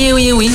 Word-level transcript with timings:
oui, 0.00 0.12
oui, 0.14 0.32
oui. 0.32 0.50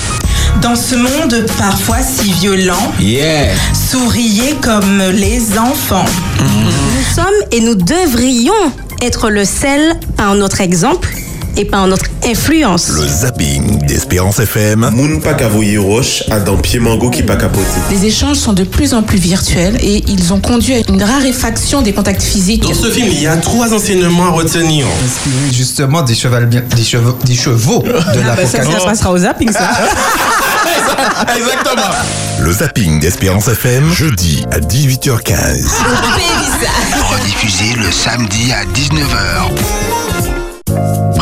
Dans 0.62 0.76
ce 0.76 0.96
monde 0.96 1.46
parfois 1.58 1.98
si 2.02 2.32
violent, 2.34 2.92
Yeah. 3.00 3.50
souriez 3.74 4.56
comme 4.62 5.02
les 5.14 5.58
enfants. 5.60 6.06
Nous 6.40 7.16
sommes 7.16 7.26
et 7.52 7.60
nous 7.60 7.76
devrions 7.76 8.54
être 9.02 9.30
le 9.30 9.46
sel 9.46 10.00
par 10.18 10.34
notre 10.36 10.62
exemple 10.62 11.14
et 11.58 11.66
par 11.66 11.88
notre 11.88 12.06
influence. 12.26 12.90
Le 12.90 13.08
zapping 13.08 13.86
d'Espérance 13.86 14.40
FM. 14.40 14.90
Moun 14.94 15.20
pa 15.22 15.34
ka 15.34 15.48
voye 15.48 15.78
roche 15.78 16.24
a 16.32 16.40
dan 16.40 16.58
pied 16.62 16.80
mango 16.80 17.10
qui 17.10 17.24
pas 17.24 17.36
capoté. 17.36 17.66
Les 17.92 18.06
échanges 18.06 18.38
sont 18.38 18.54
de 18.54 18.64
plus 18.64 18.94
en 18.94 19.04
plus 19.04 19.18
virtuels 19.18 19.78
et 19.82 20.04
ils 20.08 20.34
ont 20.34 20.40
conduit 20.40 20.74
à 20.76 20.80
une 20.90 21.04
raréfaction 21.04 21.82
des 21.82 21.94
contacts 21.94 22.24
physiques. 22.24 22.64
Dans 22.64 22.74
ce 22.74 22.90
film, 22.90 23.08
il 23.12 23.22
y 23.22 23.28
a 23.28 23.38
trois 23.38 23.74
enseignements 23.74 24.28
à 24.28 24.32
retenir. 24.32 24.86
Inspiré 25.06 25.54
justement 25.54 26.02
des 26.02 26.16
chevaux, 26.16 26.36
des 26.76 26.84
chevaux, 26.84 27.18
des 27.24 27.36
chevaux 27.36 27.82
de 27.84 27.94
Ah 27.96 28.36
bah 28.36 28.46
ça, 28.46 28.64
ça 28.64 28.86
passera 28.86 29.12
au 29.12 29.18
zapping 29.18 29.52
ça. 29.52 29.70
Exactement. 31.36 31.94
Le 32.40 32.52
zapping 32.52 33.00
d'Espérance 33.00 33.48
FM. 33.48 33.92
Jeudi 33.94 34.46
à 34.52 34.60
18h15. 34.60 35.68
Rediffusé 37.12 37.76
le 37.78 37.92
samedi 37.92 38.52
à 38.52 38.64
19h. 38.66 40.05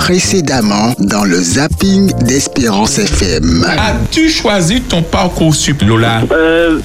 Précédemment 0.04 0.94
dans 1.00 1.24
le 1.24 1.38
zapping 1.42 2.12
d'Espérance 2.26 3.00
FM. 3.00 3.66
As-tu 3.66 4.28
choisi 4.30 4.82
ton 4.82 5.02
parcours 5.02 5.56
sup, 5.56 5.82
Lola? 5.82 6.24
Euh, 6.30 6.82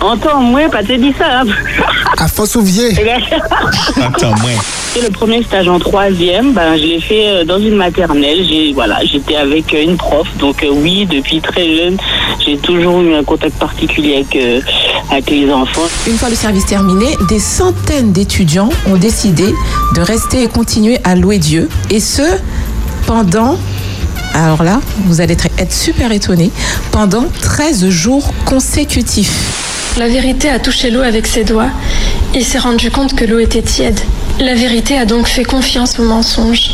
entends, 0.00 0.40
moi, 0.40 0.68
pas 0.70 0.82
te 0.82 0.92
dire 0.92 1.12
ça. 1.18 1.40
hein. 1.40 1.44
À 2.18 2.28
Fossouvier. 2.28 2.90
Attends, 4.00 4.34
moi. 4.40 4.50
Et 4.96 5.02
le 5.02 5.10
premier 5.10 5.42
stage 5.42 5.68
en 5.68 5.78
troisième, 5.80 6.52
ben, 6.52 6.76
je 6.76 6.82
l'ai 6.82 7.00
fait 7.00 7.26
euh, 7.26 7.44
dans 7.44 7.58
une 7.58 7.74
maternelle. 7.74 8.38
J'ai, 8.48 8.72
voilà, 8.72 9.00
j'étais 9.04 9.34
avec 9.36 9.74
euh, 9.74 9.82
une 9.82 9.96
prof. 9.96 10.26
Donc 10.38 10.62
euh, 10.62 10.68
oui, 10.72 11.06
depuis 11.06 11.40
très 11.40 11.76
jeune, 11.76 11.96
j'ai 12.44 12.56
toujours 12.58 13.00
eu 13.02 13.14
un 13.14 13.24
contact 13.24 13.56
particulier 13.58 14.14
avec, 14.16 14.36
euh, 14.36 14.60
avec 15.10 15.28
les 15.30 15.50
enfants. 15.52 15.82
Une 16.06 16.16
fois 16.16 16.28
le 16.30 16.36
service 16.36 16.66
terminé, 16.66 17.06
des 17.28 17.40
centaines 17.40 18.12
d'étudiants 18.12 18.70
ont 18.86 18.96
décidé 18.96 19.52
de 19.96 20.00
rester 20.00 20.44
et 20.44 20.48
continuer 20.48 20.98
à 21.02 21.16
louer 21.16 21.38
Dieu. 21.38 21.68
Et 21.90 21.98
ce, 21.98 22.22
pendant, 23.08 23.58
alors 24.32 24.62
là, 24.62 24.80
vous 25.06 25.20
allez 25.20 25.32
être- 25.32 25.48
être 25.58 25.72
super 25.72 26.12
étonnés, 26.12 26.52
pendant 26.92 27.24
13 27.42 27.88
jours 27.88 28.32
consécutifs. 28.44 29.63
La 29.96 30.08
vérité 30.08 30.48
a 30.48 30.58
touché 30.58 30.90
l'eau 30.90 31.02
avec 31.02 31.24
ses 31.26 31.44
doigts. 31.44 31.70
Il 32.34 32.44
s'est 32.44 32.58
rendu 32.58 32.90
compte 32.90 33.14
que 33.14 33.24
l'eau 33.24 33.38
était 33.38 33.62
tiède. 33.62 33.98
La 34.40 34.54
vérité 34.54 34.98
a 34.98 35.04
donc 35.04 35.28
fait 35.28 35.44
confiance 35.44 36.00
au 36.00 36.02
mensonge. 36.02 36.72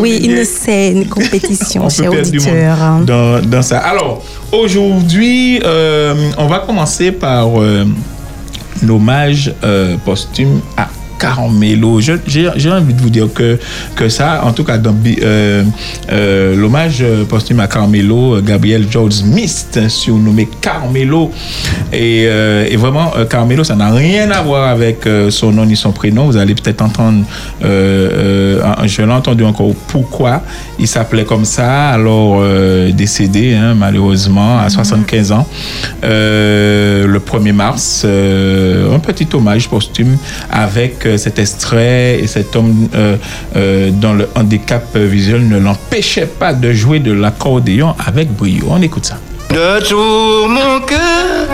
Oui, 0.00 0.16
une 0.24 0.44
saine 0.44 1.06
compétition, 1.08 1.84
On 1.84 1.88
cher 1.88 2.10
perdre 2.10 2.30
du 2.30 2.38
monde 2.40 2.48
auditeur. 2.48 2.76
Dans, 3.06 3.40
dans 3.46 3.62
ça. 3.62 3.78
Alors 3.78 4.24
aujourd'hui, 4.52 5.60
euh, 5.64 6.30
on 6.38 6.46
va 6.46 6.60
commencer 6.60 7.12
par 7.12 7.60
euh, 7.60 7.84
l'hommage 8.82 9.52
euh, 9.64 9.96
posthume 10.04 10.60
à 10.76 10.88
Carmelo. 11.20 12.00
J'ai 12.00 12.70
envie 12.70 12.94
de 12.94 13.00
vous 13.00 13.10
dire 13.10 13.28
que, 13.32 13.58
que 13.94 14.08
ça, 14.08 14.40
en 14.44 14.52
tout 14.52 14.64
cas, 14.64 14.78
euh, 14.78 15.64
euh, 16.10 16.56
l'hommage 16.56 16.98
euh, 17.02 17.24
posthume 17.24 17.60
à 17.60 17.66
Carmelo, 17.66 18.40
Gabriel 18.40 18.86
George 18.90 19.12
Smith, 19.12 19.78
surnommé 19.88 20.48
Carmelo. 20.60 21.30
Et, 21.92 22.26
vraiment, 22.76 23.12
Carmelo, 23.28 23.62
ça 23.62 23.76
n'a 23.76 23.90
rien 23.90 24.30
à 24.30 24.40
voir 24.40 24.68
avec 24.68 25.06
son 25.28 25.52
nom 25.52 25.66
ni 25.66 25.76
son 25.76 25.92
prénom. 25.92 26.26
Vous 26.26 26.38
allez 26.38 26.54
peut-être 26.54 26.80
entendre, 26.80 27.24
je 27.60 29.02
l'ai 29.02 29.12
entendu 29.12 29.44
encore, 29.44 29.74
pourquoi 29.88 30.42
il 30.78 30.88
s'appelait 30.88 31.26
comme 31.26 31.44
ça, 31.44 31.90
alors 31.90 32.42
décédé 32.92 33.54
hein, 33.54 33.74
malheureusement 33.74 34.58
à 34.58 34.70
75 34.70 35.32
ans, 35.32 35.46
le 36.02 37.18
1er 37.18 37.52
mars. 37.52 38.06
un 38.06 38.98
petit 39.00 39.28
hommage 39.34 39.68
posthume 39.68 40.16
avec 40.50 41.06
cet 41.16 41.38
extrait 41.38 42.18
et 42.20 42.26
cet 42.26 42.56
homme 42.56 42.88
euh, 42.94 43.16
euh, 43.56 43.90
dont 43.90 44.14
le 44.14 44.28
handicap 44.34 44.96
visuel 44.96 45.48
ne 45.48 45.58
l'empêchait 45.58 46.26
pas 46.26 46.52
de 46.52 46.72
jouer 46.72 47.00
de 47.00 47.12
l'accordéon 47.12 47.94
avec 48.04 48.32
brio. 48.32 48.66
On 48.70 48.82
écoute 48.82 49.06
ça. 49.06 49.18
De 49.50 49.84
tout 49.84 50.46
mon 50.48 50.80
cœur, 50.86 51.48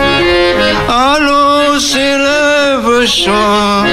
allons 0.87 1.79
s'élève 1.79 3.07
chant. 3.07 3.83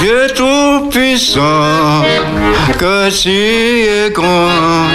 Dieu 0.00 0.26
tout-puissant, 0.34 2.02
que 2.78 3.10
tu 3.10 3.30
es 3.30 4.10
grand. 4.10 4.88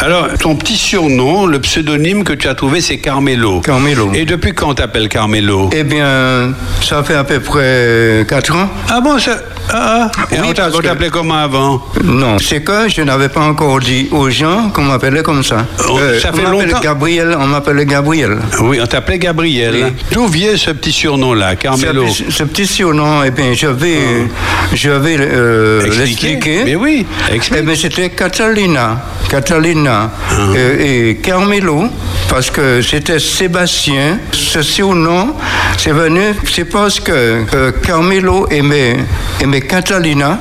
Alors, 0.00 0.28
ton 0.38 0.54
petit 0.56 0.76
surnom, 0.76 1.46
le 1.46 1.60
pseudonyme 1.60 2.24
que 2.24 2.32
tu 2.34 2.48
as 2.48 2.54
trouvé, 2.54 2.80
c'est 2.80 2.98
Carmelo. 2.98 3.60
Carmelo. 3.60 4.10
Et 4.14 4.24
depuis 4.24 4.52
quand 4.52 4.70
on 4.70 4.74
t'appelle 4.74 5.08
Carmelo? 5.08 5.70
Eh 5.72 5.82
bien, 5.84 6.52
ça 6.82 7.02
fait 7.02 7.14
à 7.14 7.24
peu 7.24 7.40
près 7.40 8.26
4 8.28 8.54
ans. 8.56 8.68
Ah 8.90 9.00
bon, 9.00 9.18
ça. 9.18 9.36
Ah, 9.72 10.10
et 10.30 10.34
Oui, 10.40 10.48
on 10.48 10.76
on 10.76 10.80
t'appelait 10.82 11.08
comment 11.08 11.36
avant? 11.36 11.82
Non, 12.02 12.36
c'est 12.38 12.60
que 12.62 12.86
je 12.88 13.00
n'avais 13.00 13.30
pas 13.30 13.40
encore 13.40 13.80
dit 13.80 14.08
aux 14.10 14.28
gens 14.28 14.68
qu'on 14.70 14.82
m'appelait 14.82 15.22
comme 15.22 15.42
ça. 15.42 15.64
Oh, 15.88 15.98
ça 16.20 16.30
on 16.32 16.36
fait 16.36 16.42
m'appelait 16.42 16.66
longtemps. 16.66 16.80
Gabriel, 16.80 17.36
on 17.40 17.46
m'appelait 17.46 17.86
Gabriel. 17.86 18.38
Oui, 18.60 18.78
on 18.82 18.86
t'appelait 18.86 19.18
Gabriel. 19.18 19.74
Oui. 19.86 19.92
D'où 20.12 20.26
vient 20.26 20.56
ce 20.56 20.70
petit 20.72 20.92
surnom-là, 20.92 21.56
Carmelo? 21.56 22.06
Ce, 22.08 22.30
ce 22.30 22.42
petit 22.42 22.66
surnom, 22.66 23.22
eh 23.24 23.30
bien, 23.30 23.54
je 23.54 23.68
vais, 23.68 23.98
je 24.74 24.90
vais 24.90 25.16
euh, 25.18 25.80
Expliquer. 25.86 26.04
l'expliquer. 26.06 26.62
Mais 26.66 26.74
oui, 26.76 27.06
Eh 27.30 27.36
explique. 27.36 27.64
bien, 27.64 27.74
c'était 27.74 28.10
Catalina. 28.10 29.00
Catalina 29.30 29.83
Catalina 29.84 30.10
et, 30.78 31.10
et 31.10 31.14
Carmelo, 31.16 31.84
parce 32.28 32.50
que 32.50 32.80
c'était 32.82 33.18
Sébastien. 33.18 34.18
Ce 34.32 34.62
surnom, 34.62 35.34
c'est 35.76 35.92
venu, 35.92 36.20
c'est 36.50 36.64
parce 36.64 37.00
que 37.00 37.12
euh, 37.12 37.72
Carmelo 37.82 38.46
aimait, 38.50 38.96
aimait 39.40 39.60
Catalina, 39.60 40.38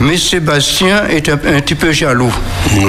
mais 0.00 0.16
Sébastien 0.16 1.08
était 1.08 1.32
un, 1.32 1.40
un 1.56 1.60
petit 1.60 1.74
peu 1.74 1.92
jaloux. 1.92 2.32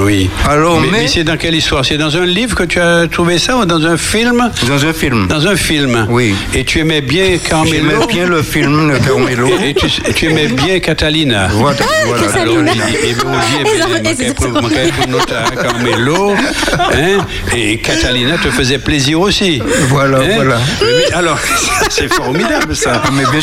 Oui. 0.02 0.30
Alors, 0.48 0.80
mais, 0.80 0.86
mais- 0.90 0.98
mais 1.02 1.08
c'est 1.08 1.24
dans 1.24 1.36
quelle 1.36 1.54
histoire? 1.54 1.84
C'est 1.84 1.96
dans 1.98 2.16
un 2.16 2.24
livre 2.26 2.54
que 2.56 2.64
tu 2.64 2.80
as 2.80 3.06
trouvé 3.08 3.38
ça 3.38 3.56
ou 3.56 3.64
dans 3.64 3.84
un 3.84 3.96
film? 3.96 4.50
Dans 4.68 4.84
un 4.86 4.92
film. 4.92 5.26
Dans 5.28 5.46
un 5.46 5.56
film. 5.56 6.06
Oui. 6.10 6.34
Et 6.54 6.64
tu 6.64 6.80
aimais 6.80 7.00
bien 7.00 7.38
Carmelo? 7.38 7.74
J'aimais 7.90 8.06
bien 8.06 8.26
le 8.26 8.42
film 8.42 8.92
de 8.92 8.98
Carmelo. 8.98 9.48
Et, 9.62 9.70
et 9.70 9.74
tu, 9.74 9.86
et 10.06 10.12
tu 10.12 10.26
aimais 10.26 10.48
bien 10.48 10.78
Catalina? 10.80 11.48
Voilà, 11.52 11.78
voilà. 12.06 12.32
Alors, 12.34 12.54
Carmelo. 15.68 16.34
hein, 16.78 17.26
et 17.56 17.78
Catalina 17.78 18.36
te 18.38 18.50
faisait 18.50 18.78
plaisir 18.78 19.20
aussi. 19.20 19.62
Voilà, 19.88 20.18
Hein 20.18 20.28
voilà. 20.34 20.56
Mais- 20.80 20.86
mais 21.08 21.14
alors, 21.14 21.38
c'est 21.90 22.12
formidable 22.12 22.74
ça. 22.76 23.02
Mais 23.12 23.24
bien 23.24 23.40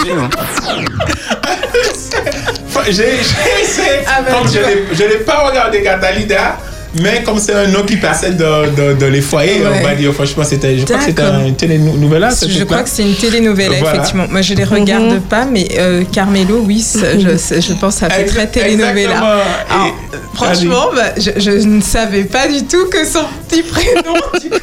J'ai 2.88 3.20
essayé, 3.64 4.00
Ah, 4.08 4.22
ben, 4.22 4.34
l'ai- 4.60 4.88
je 4.94 5.04
n'ai 5.04 5.24
pas 5.24 5.40
regardé 5.48 5.82
Catalina, 5.84 6.58
mais 6.96 7.24
comme 7.24 7.40
c'est 7.40 7.54
un 7.54 7.68
nom 7.68 7.84
qui 7.84 7.98
passait 7.98 8.32
dans, 8.32 8.64
dans, 8.76 8.98
dans 8.98 9.10
les 9.12 9.22
foyers, 9.22 9.62
Ouais. 9.62 9.80
on 9.80 9.84
va 9.84 9.96
dire, 9.96 10.14
franchement, 10.14 10.44
c'était, 10.44 10.78
je 10.78 10.86
crois 10.86 10.98
que 10.98 11.04
c'était 11.06 11.22
une 11.48 11.56
télénouvelle. 11.56 12.28
Je 12.48 12.64
crois 12.64 12.84
que 12.84 12.90
c'est 12.90 13.04
une 13.04 13.16
télénovela, 13.16 13.78
Voilà. 13.80 13.96
effectivement. 13.96 14.26
Moi, 14.30 14.42
je 14.42 14.54
les 14.54 14.64
regarde 14.64 15.20
pas, 15.22 15.46
mais 15.46 15.68
euh, 15.78 16.04
Euh, 16.04 16.62
oui, 16.66 16.82
ça, 16.82 17.18
je, 17.18 17.62
je 17.62 17.74
pense 17.74 17.96
que 17.96 18.00
ça 18.02 18.10
fait 18.10 18.26
très 18.26 18.48
télénovela. 18.48 18.92
Exactement. 19.00 19.28
Alors, 19.70 19.96
franchement, 20.34 20.86
bah, 20.96 21.14
je, 21.18 21.32
je 21.40 21.52
ne 21.68 21.82
savais 21.82 22.24
pas 22.24 22.48
du 22.48 22.64
tout 22.66 22.88
que 22.90 23.06
son 23.06 23.24
petit 23.48 23.64
prénom, 23.64 24.14
du 24.42 24.50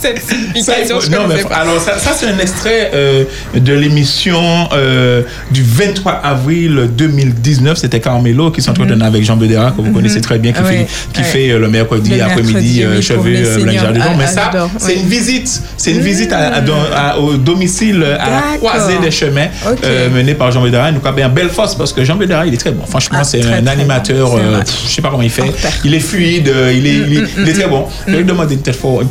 cette 0.00 0.18
Ça, 0.22 0.34
signification. 0.34 0.98
non, 1.10 1.26
mais 1.28 1.42
alors 1.54 1.80
ça, 1.80 1.98
ça, 1.98 2.12
c'est 2.16 2.26
un 2.26 2.38
extrait 2.38 2.90
euh, 2.94 3.24
de 3.54 3.72
l'émission 3.72 4.40
euh, 4.72 5.22
du 5.50 5.62
23 5.62 6.12
avril 6.12 6.88
2019. 6.96 7.78
C'était 7.78 8.00
Carmelo 8.00 8.50
qui 8.50 8.62
s'entretenait 8.62 9.04
avec 9.04 9.24
Jean 9.24 9.36
Bedera, 9.36 9.70
que 9.72 9.80
vous 9.82 9.92
connaissez 9.92 10.20
très 10.20 10.38
bien, 10.38 10.52
qui 10.52 10.58
Mhm. 10.60 10.66
Fait, 10.66 10.78
ouais, 10.78 10.86
qui 11.12 11.20
ouais. 11.20 11.26
fait 11.26 11.50
euh, 11.50 11.58
le 11.58 11.68
mercredi 11.68 12.20
après-midi 12.20 12.82
cheveux 13.00 13.44
seniors. 13.44 13.92
de 13.92 14.00
Ah, 14.00 14.08
Mais 14.18 14.26
ça, 14.26 14.50
c'est 14.78 14.94
une 14.96 15.06
visite. 15.08 15.62
C'est 15.76 15.92
une 15.92 16.00
visite 16.00 16.32
à, 16.32 16.54
à- 16.56 16.60
dans- 16.60 16.74
à- 16.94 17.16
au 17.18 17.36
domicile, 17.36 18.02
à 18.18 18.30
la 18.30 18.56
croisée 18.58 18.98
des 18.98 19.10
chemins, 19.10 19.46
Ok. 19.70 19.78
euh, 19.84 20.10
mené 20.10 20.34
par 20.34 20.50
Jean 20.50 20.62
Bedera. 20.62 20.90
Nous 20.92 21.00
avons 21.04 21.28
belle 21.32 21.48
force 21.50 21.74
parce 21.74 21.92
que 21.92 22.04
Jean 22.04 22.16
Bedera, 22.16 22.46
il 22.46 22.54
est 22.54 22.58
très 22.58 22.72
bon. 22.72 22.84
Franchement, 22.86 23.18
Ah, 23.20 23.24
c'est 23.24 23.38
un 23.44 23.62
très 23.62 23.68
animateur. 23.70 24.30
bon. 24.30 24.38
Je 24.86 24.92
sais 24.94 25.02
pas 25.02 25.10
comment 25.10 25.22
il 25.22 25.30
fait. 25.30 25.42
Il 25.84 25.94
est 25.94 26.00
fluide, 26.00 26.52
il 26.74 26.86
est, 26.86 26.94
il 26.94 27.18
est, 27.18 27.22
il 27.38 27.48
est 27.48 27.52
très 27.52 27.68
bon. 27.68 27.86
Je 28.06 28.16
lui 28.16 28.24
demander 28.24 28.47
for- 28.72 29.02
une 29.02 29.08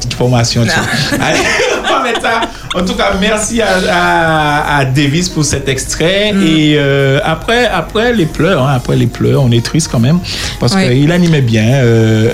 dessus. 0.65 0.75
Allez, 1.21 1.39
on 1.79 1.93
va 1.93 2.03
mettre 2.03 2.21
ça. 2.21 2.41
En 2.75 2.83
tout 2.85 2.93
cas, 2.93 3.13
merci 3.19 3.61
à, 3.61 3.67
à, 3.89 4.77
à 4.79 4.85
Davis 4.85 5.29
pour 5.29 5.43
cet 5.45 5.67
extrait. 5.67 6.29
Et 6.45 6.75
euh, 6.77 7.19
après, 7.23 7.65
après 7.65 8.13
les 8.13 8.25
pleurs, 8.25 8.63
hein, 8.67 8.73
après 8.75 8.95
les 8.95 9.07
pleurs, 9.07 9.41
on 9.43 9.51
est 9.51 9.65
triste 9.65 9.89
quand 9.91 9.99
même 9.99 10.19
parce 10.59 10.73
Ouais. 10.75 10.89
qu'il 10.89 11.11
animait 11.11 11.41
bien. 11.41 11.63
Euh, 11.63 12.27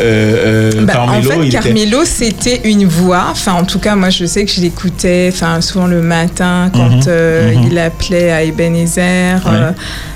euh, 0.73 0.85
Bah, 0.85 0.93
Carmelo, 0.93 1.31
en 1.31 1.41
fait, 1.43 1.49
Carmelo, 1.49 1.99
c'était 2.03 2.61
une 2.65 2.85
voix. 2.85 3.27
Enfin, 3.31 3.53
en 3.53 3.63
tout 3.63 3.79
cas, 3.79 3.95
moi, 3.95 4.09
je 4.09 4.25
sais 4.25 4.43
que 4.43 4.51
je 4.51 4.59
l'écoutais. 4.61 5.29
Enfin, 5.31 5.61
souvent 5.61 5.87
le 5.87 6.01
matin 6.01 6.69
quand 6.73 6.89
Mhm, 6.89 7.01
euh, 7.07 7.53
mhm. 7.55 7.67
il 7.71 7.77
appelait 7.79 8.31
à 8.31 8.43
Ebenezer. 8.43 9.39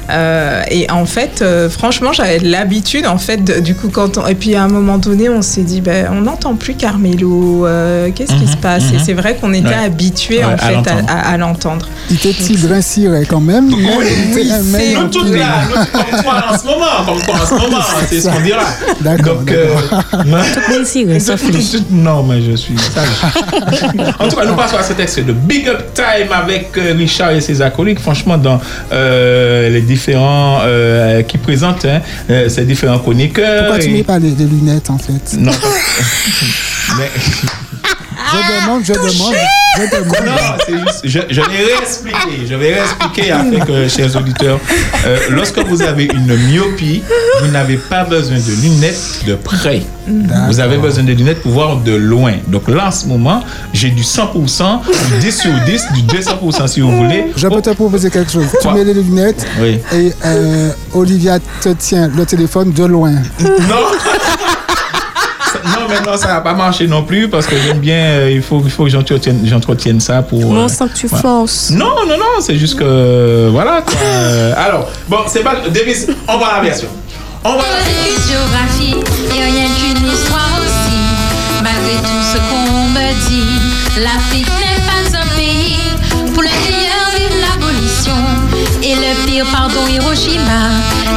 euh, 0.09 0.61
et 0.71 0.89
en 0.89 1.05
fait, 1.05 1.41
euh, 1.41 1.69
franchement, 1.69 2.11
j'avais 2.13 2.39
l'habitude, 2.39 3.05
en 3.07 3.17
fait, 3.17 3.43
de- 3.43 3.59
du 3.59 3.75
coup, 3.75 3.89
quand 3.89 4.17
on- 4.17 4.25
et 4.27 4.35
puis 4.35 4.55
à 4.55 4.63
un 4.63 4.67
moment 4.69 4.97
donné, 4.97 5.29
on 5.29 5.41
s'est 5.41 5.63
dit, 5.63 5.81
ben, 5.81 6.07
on 6.11 6.21
n'entend 6.21 6.55
plus 6.55 6.73
Carmelo. 6.75 7.65
euh, 7.65 8.09
Qu'est-ce 8.15 8.33
qui 8.33 8.45
Mhm, 8.45 8.51
se 8.51 8.57
passe? 8.57 8.83
Et 8.93 8.99
c'est 8.99 9.13
vrai 9.13 9.35
qu'on 9.39 9.53
était 9.53 9.67
Ouais. 9.67 9.75
Habitué 10.07 10.37
Ouais, 10.39 10.43
en 10.45 10.49
à 10.53 10.57
fait 10.57 10.73
l'entendre. 10.73 11.05
à, 11.09 11.37
l'entendre. 11.37 11.89
Il 12.09 12.15
était 12.15 12.33
tigre 12.33 12.81
ciré 12.81 13.25
quand 13.27 13.39
même? 13.39 13.69
était 13.71 14.51
un 14.51 14.63
mec 14.63 14.97
Nous 14.97 15.07
toutes 15.09 15.29
là, 15.35 15.61
nous, 15.69 15.75
comme 15.75 16.23
toi 16.23 16.43
en 16.51 16.57
ce 16.57 16.65
moment, 16.65 16.85
comme 17.05 17.21
toi 17.21 17.35
en 17.41 17.45
ce 17.45 17.53
moment, 17.53 17.83
c'est 18.09 18.21
ce 18.21 18.29
qu'on 18.29 18.39
dira. 18.41 18.63
D'accord, 19.01 19.37
Donc, 19.39 19.51
euh, 19.51 19.67
non. 20.25 20.37
sauf 21.19 21.41
Non, 21.91 22.23
mais 22.23 22.41
je 22.41 22.55
suis 22.55 22.77
sage. 22.77 23.07
en 24.19 24.27
tout 24.27 24.35
cas, 24.35 24.45
nous 24.45 24.55
passons 24.55 24.77
à 24.77 24.83
cet 24.83 24.99
extrait 24.99 25.23
de 25.23 25.33
Big 25.33 25.67
Up 25.67 25.93
Time 25.93 26.31
avec 26.31 26.69
euh, 26.77 26.93
Richard 26.97 27.31
et 27.31 27.41
ses 27.41 27.61
acolytes. 27.61 27.99
Franchement, 27.99 28.37
dans 28.37 28.59
euh, 28.91 29.69
les 29.69 29.81
différents 29.81 30.59
euh, 30.63 31.21
qui 31.23 31.37
présentent 31.37 31.85
hein, 31.85 32.01
euh, 32.29 32.49
ces 32.49 32.63
différents 32.65 32.99
chroniqueurs. 32.99 33.65
Pourquoi 33.65 33.79
tu 33.79 33.89
et- 33.89 33.93
mets 33.93 34.03
pas 34.03 34.19
les, 34.19 34.31
les 34.31 34.45
lunettes 34.45 34.89
en 34.89 34.97
fait? 34.97 35.37
Non. 35.37 35.51
mais- 36.97 37.11
Je 38.31 38.61
demande, 38.61 38.83
je 38.83 38.93
demande, 38.93 39.35
je 39.77 39.97
demande. 39.97 40.25
Non, 40.25 40.57
c'est 40.65 40.73
juste, 40.79 41.01
je, 41.03 41.19
je 41.29 41.41
vais 41.41 41.73
réexpliquer, 41.73 42.47
je 42.49 42.55
vais 42.55 42.73
réexpliquer 42.73 43.31
afin 43.31 43.59
que, 43.65 43.87
chers 43.87 44.15
auditeurs, 44.15 44.59
euh, 45.05 45.17
lorsque 45.31 45.59
vous 45.59 45.81
avez 45.81 46.05
une 46.05 46.35
myopie, 46.35 47.03
vous 47.41 47.47
n'avez 47.51 47.77
pas 47.77 48.03
besoin 48.03 48.37
de 48.37 48.61
lunettes 48.61 49.21
de 49.25 49.35
près. 49.35 49.81
Vous 50.47 50.59
avez 50.59 50.77
besoin 50.77 51.03
de 51.03 51.11
lunettes 51.13 51.41
pour 51.41 51.51
voir 51.51 51.77
de 51.77 51.93
loin. 51.93 52.33
Donc 52.47 52.67
là, 52.69 52.87
en 52.87 52.91
ce 52.91 53.05
moment, 53.07 53.43
j'ai 53.73 53.89
du 53.89 54.03
100%, 54.03 54.81
du 55.11 55.19
10 55.19 55.31
sur 55.41 55.51
10, 55.65 55.85
du 55.93 56.01
200% 56.17 56.67
si 56.67 56.79
vous 56.81 56.91
voulez. 56.95 57.25
Je 57.35 57.47
peux 57.47 57.61
te 57.61 57.69
proposer 57.71 58.09
quelque 58.09 58.31
chose. 58.31 58.45
Tu 58.61 58.67
mets 58.69 58.83
les 58.85 58.93
lunettes 58.93 59.45
Oui. 59.61 59.79
et 59.93 60.13
euh, 60.25 60.71
Olivia 60.93 61.39
te 61.61 61.69
tient 61.69 62.07
le 62.07 62.25
téléphone 62.25 62.71
de 62.71 62.85
loin. 62.85 63.11
Non 63.41 63.85
Non, 65.67 65.87
mais 65.89 65.99
non, 66.01 66.17
ça 66.17 66.27
va 66.27 66.41
pas 66.41 66.53
marcher 66.53 66.87
non 66.87 67.03
plus 67.03 67.29
parce 67.29 67.45
que 67.45 67.55
j'aime 67.57 67.79
bien, 67.79 67.95
euh, 67.95 68.31
il 68.31 68.41
faut, 68.41 68.61
il 68.63 68.71
faut 68.71 68.83
que 68.83 68.89
j'entretienne, 68.89 69.41
j'entretienne 69.43 69.99
ça 69.99 70.21
pour. 70.21 70.39
Mais 70.39 70.59
on 70.59 70.65
euh, 70.65 70.67
sent 70.67 70.87
que 70.93 70.97
tu 70.97 71.07
voilà. 71.07 71.21
forces. 71.21 71.71
Non, 71.71 72.05
non, 72.07 72.17
non, 72.17 72.39
c'est 72.39 72.57
juste 72.57 72.77
que. 72.79 73.49
Voilà. 73.51 73.81
quoi. 73.81 73.93
Euh, 74.01 74.53
alors, 74.57 74.89
bon, 75.07 75.17
c'est 75.27 75.43
pas. 75.43 75.55
Davis, 75.69 76.07
on 76.27 76.37
va 76.37 76.47
à 76.47 76.57
la 76.57 76.69
version. 76.69 76.87
On 77.43 77.53
va. 77.55 77.63
Géographie 78.27 78.95
et 79.35 79.43
rien 79.43 79.67
qu'une 79.75 80.05
histoire 80.07 80.59
aussi. 80.59 80.97
Malgré 81.63 81.95
tout 82.01 82.23
ce 82.33 82.37
qu'on 82.37 82.89
me 82.89 83.27
dit, 83.29 84.01
l'Afrique 84.03 84.47
Pardon, 89.45 89.85
Hiroshima. 89.87 90.71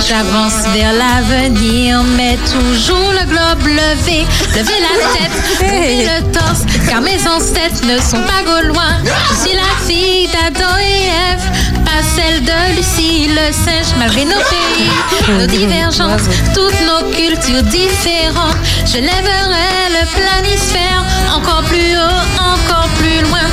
J'avance 0.06 0.66
vers 0.74 0.92
l'avenir, 0.92 2.02
mais 2.16 2.36
toujours 2.44 3.12
le 3.12 3.24
globe 3.26 3.66
levé. 3.66 4.26
Lever 4.54 4.80
la 4.80 4.94
tête, 5.16 5.62
lever 5.62 6.04
le 6.04 6.32
torse, 6.32 6.66
car 6.86 7.00
mes 7.00 7.26
ancêtres 7.26 7.82
ne 7.84 7.98
sont 7.98 8.22
pas 8.22 8.42
gaulois. 8.44 8.92
Je 9.30 9.48
suis 9.48 9.56
la 9.56 9.86
fille 9.86 10.28
d'Adam 10.28 10.76
et 10.78 11.06
Ève, 11.32 11.84
pas 11.84 12.02
celle 12.14 12.44
de 12.44 12.76
Lucie 12.76 13.28
le 13.28 13.52
singe, 13.52 13.94
malgré 13.98 14.26
nos 14.26 14.32
pays, 14.32 15.38
nos 15.38 15.46
divergences, 15.46 16.28
toutes 16.54 16.80
nos 16.82 17.10
cultures 17.12 17.62
différentes. 17.62 18.56
Je 18.84 18.98
lèverai 18.98 19.88
le 19.96 20.06
planisphère 20.14 21.04
encore 21.34 21.62
plus 21.62 21.96
haut, 21.96 22.22
encore 22.38 22.88
plus 22.98 23.22
loin. 23.28 23.49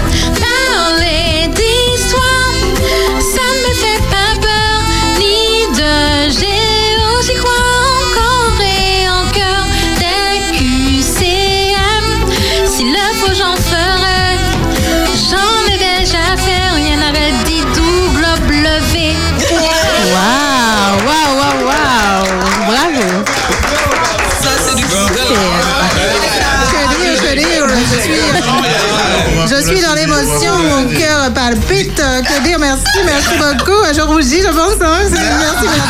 Palpite. 31.50 31.96
Que 31.96 32.44
dire, 32.44 32.60
merci, 32.60 32.84
merci 33.06 33.38
beaucoup. 33.38 33.84
Je 33.94 34.02
rougis, 34.02 34.42
je 34.42 34.48
pense. 34.50 34.82
Hein, 34.82 34.98
merci, 35.12 35.68
merci. 35.70 35.88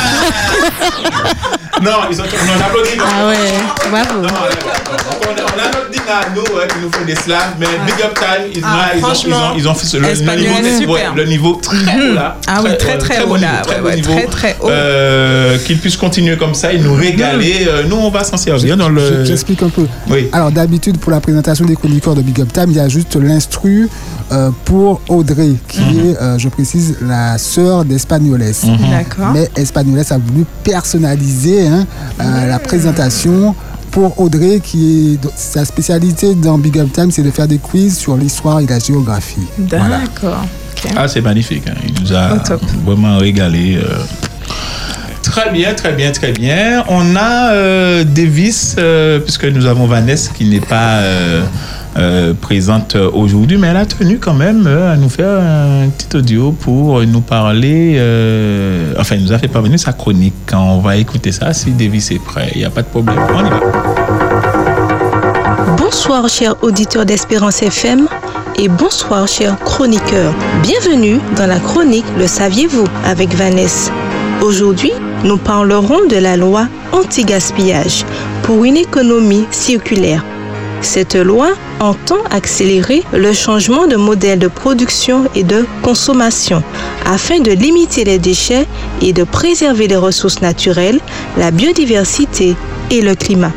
Non, 1.82 1.92
ils 2.10 2.22
ont. 2.22 2.26
On 2.26 2.62
applaudit. 2.66 2.98
Ah 3.00 3.28
ouais, 3.28 3.54
bravo. 3.92 4.22
Non, 4.22 4.30
on, 4.30 5.26
on 5.26 5.60
a 5.60 5.66
notre 5.68 5.87
dîner 5.87 5.87
nous 6.36 6.42
hein, 6.42 6.66
qui 6.70 6.76
nous 6.84 6.92
font 6.92 7.06
des 7.06 7.16
slams, 7.16 7.40
mais 7.60 7.66
Big 7.86 8.02
Up 8.04 8.18
Time, 8.18 8.52
ils, 8.56 8.62
Ah, 8.64 8.68
là, 8.78 8.84
ils, 8.94 8.96
ont, 8.96 8.98
ils, 8.98 9.02
franchement, 9.02 9.52
ont, 9.54 9.58
ils 9.58 9.68
ont 9.68 9.74
fait 9.74 9.86
ce- 9.86 9.98
le, 9.98 10.08
niveau, 10.08 10.80
super. 10.80 10.90
ouais, 10.90 11.04
le 11.16 11.26
niveau 11.26 11.54
très 11.62 11.78
haut 11.78 12.14
là. 12.14 12.38
Ah 12.48 12.62
oui, 12.64 12.70
très, 12.80 12.98
très 12.98 13.26
bon 13.26 13.34
haut, 13.34 13.38
là, 13.38 13.62
ouais, 13.68 13.82
ouais, 13.96 14.02
très, 14.02 14.26
très 14.28 14.56
haut. 14.62 14.70
Euh, 14.70 15.58
Qu'ils 15.66 15.80
puissent 15.80 15.98
continuer 15.98 16.38
comme 16.38 16.54
ça 16.54 16.72
et 16.74 16.80
nous 16.80 16.94
régaler. 16.94 17.66
Euh, 17.68 17.84
nous, 17.88 17.96
on 17.98 18.10
va 18.10 18.24
s'en 18.24 18.38
servir 18.38 18.78
dans 18.78 18.90
le. 18.90 19.20
Je- 19.20 19.26
J'explique 19.26 19.62
un 19.64 19.70
peu. 19.70 19.86
Oui. 20.10 20.30
Alors 20.32 20.52
d'habitude 20.52 20.98
pour 21.00 21.12
la 21.12 21.20
présentation 21.20 21.66
des 21.66 21.76
chroniqueurs 21.76 22.16
de 22.16 22.22
Big 22.22 22.40
Up 22.42 22.52
Time, 22.54 22.66
il 22.70 22.78
y 22.78 22.80
a 22.80 22.88
juste 22.88 23.16
l'instru 23.16 23.90
euh, 24.32 24.50
pour 24.66 25.02
Audrey, 25.10 25.52
qui 25.68 25.80
Mhm. 25.82 26.10
est, 26.12 26.22
euh, 26.22 26.38
je 26.38 26.50
précise, 26.50 26.98
la 27.02 27.38
sœur 27.38 27.86
d'Espagnoles. 27.86 28.38
D'accord. 28.38 29.32
Mais 29.34 29.50
Espagnoles 29.56 30.04
a 30.10 30.18
voulu 30.18 30.46
personnaliser 30.64 31.68
hein, 31.68 31.86
euh, 32.22 32.48
la 32.48 32.60
présentation 32.60 33.56
pour 33.98 34.20
Audrey, 34.20 34.60
qui 34.64 35.18
est 35.24 35.28
sa 35.36 35.66
spécialité 35.66 36.36
dans 36.36 36.60
Big 36.60 36.78
Up 36.78 36.88
Time, 36.94 37.10
c'est 37.10 37.24
de 37.24 37.32
faire 37.32 37.48
des 37.48 37.58
quiz 37.58 37.98
sur 37.98 38.16
l'histoire 38.16 38.60
et 38.60 38.68
la 38.68 38.78
géographie. 38.78 39.48
D'accord. 39.58 40.46
Ah, 40.96 41.08
c'est 41.08 41.22
magnifique. 41.22 41.64
hein. 41.68 41.74
Il 41.84 42.04
nous 42.04 42.14
a 42.14 42.38
vraiment 42.86 43.18
régalé. 43.18 43.78
euh. 43.78 43.98
Très 45.24 45.50
bien, 45.52 45.74
très 45.74 45.94
bien, 45.94 46.12
très 46.12 46.32
bien. 46.32 46.84
On 46.90 47.16
a 47.16 47.54
euh, 47.54 48.04
Davis, 48.04 48.76
euh, 48.78 49.20
puisque 49.20 49.46
nous 49.46 49.66
avons 49.66 49.88
Vanessa 49.88 50.30
qui 50.38 50.46
n'est 50.46 50.60
pas 50.60 51.02
euh, 51.96 52.30
euh, 52.30 52.34
présente 52.34 52.96
aujourd'hui, 52.96 53.58
mais 53.58 53.68
elle 53.68 53.78
a 53.78 53.86
tenu 53.86 54.18
quand 54.20 54.34
même 54.34 54.66
euh, 54.68 54.94
à 54.94 54.98
nous 54.98 55.10
faire 55.10 55.40
un 55.40 55.88
petit 55.90 56.18
audio 56.18 56.52
pour 56.52 57.02
nous 57.02 57.22
parler. 57.22 57.96
euh, 57.98 58.94
enfin, 59.00 59.16
elle 59.16 59.24
nous 59.24 59.34
a 59.34 59.38
fait 59.38 59.48
parvenir 59.48 59.80
sa 59.80 59.94
chronique. 59.94 60.34
On 60.54 60.80
va 60.80 60.98
écouter 60.98 61.32
ça 61.32 61.54
si 61.54 61.72
Davis 61.72 62.12
est 62.12 62.24
prêt. 62.24 62.50
Il 62.56 62.60
n'y 62.60 62.66
a 62.66 62.70
pas 62.70 62.82
de 62.82 62.88
problème. 62.88 63.18
On 63.36 63.46
y 63.46 63.50
va. 63.50 63.60
Bonsoir 65.78 66.28
chers 66.30 66.56
auditeurs 66.64 67.06
d'Espérance 67.06 67.62
FM 67.62 68.08
et 68.58 68.68
bonsoir 68.68 69.28
chers 69.28 69.58
chroniqueurs. 69.60 70.34
Bienvenue 70.64 71.20
dans 71.36 71.48
la 71.48 71.60
chronique 71.60 72.06
Le 72.18 72.28
saviez-vous 72.28 72.86
avec 73.06 73.34
Vanessa. 73.36 73.92
Aujourd'hui, 74.42 74.92
nous 75.24 75.38
parlerons 75.38 76.06
de 76.10 76.18
la 76.18 76.38
loi 76.38 76.68
anti-gaspillage 76.92 78.06
pour 78.44 78.64
une 78.66 78.78
économie 78.78 79.46
circulaire. 79.52 80.24
Cette 80.82 81.16
loi 81.16 81.50
entend 81.80 82.24
accélérer 82.30 83.04
le 83.14 83.34
changement 83.34 83.88
de 83.88 83.96
modèle 83.96 84.40
de 84.40 84.48
production 84.48 85.26
et 85.36 85.44
de 85.44 85.66
consommation 85.84 86.64
afin 87.06 87.40
de 87.40 87.52
limiter 87.52 88.04
les 88.04 88.20
déchets 88.20 88.68
et 89.02 89.14
de 89.14 89.24
préserver 89.24 89.88
les 89.88 89.96
ressources 89.96 90.42
naturelles, 90.42 91.00
la 91.38 91.52
biodiversité 91.52 92.56
et 92.92 93.02
le 93.02 93.16
climat. 93.16 93.52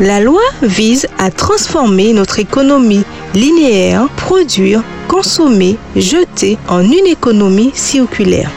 La 0.00 0.20
loi 0.20 0.42
vise 0.62 1.06
à 1.18 1.30
transformer 1.30 2.12
notre 2.12 2.40
économie 2.40 3.04
linéaire, 3.34 4.08
produire, 4.16 4.82
consommer, 5.06 5.76
jeter 5.94 6.58
en 6.68 6.80
une 6.80 7.06
économie 7.06 7.70
circulaire. 7.74 8.50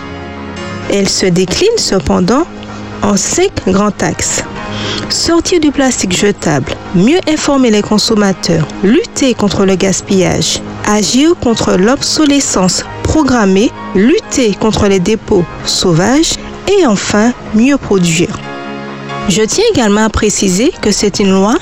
Elle 0.92 1.10
se 1.10 1.26
décline 1.26 1.78
cependant 1.78 2.48
en 3.04 3.18
cinq 3.18 3.52
grands 3.68 3.94
axes. 4.02 4.44
Sortir 5.10 5.62
du 5.62 5.72
plastique 5.72 6.16
jetable, 6.16 6.76
mieux 6.94 7.20
informer 7.30 7.72
les 7.72 7.82
consommateurs, 7.82 8.68
lutter 8.84 9.34
contre 9.34 9.66
le 9.66 9.76
gaspillage, 9.76 10.62
agir 10.86 11.34
contre 11.42 11.78
l'obsolescence 11.78 12.84
programmée, 13.04 13.72
lutter 13.96 14.54
contre 14.54 14.88
les 14.88 15.00
dépôts 15.00 15.46
sauvages 15.66 16.34
et 16.68 16.86
enfin 16.86 17.32
mieux 17.56 17.78
produire. 17.78 18.38
Je 19.30 19.42
tiens 19.44 19.64
également 19.74 20.04
à 20.06 20.10
préciser 20.10 20.74
que 20.82 20.92
c'est 20.92 21.20
une 21.20 21.32
loi 21.32 21.56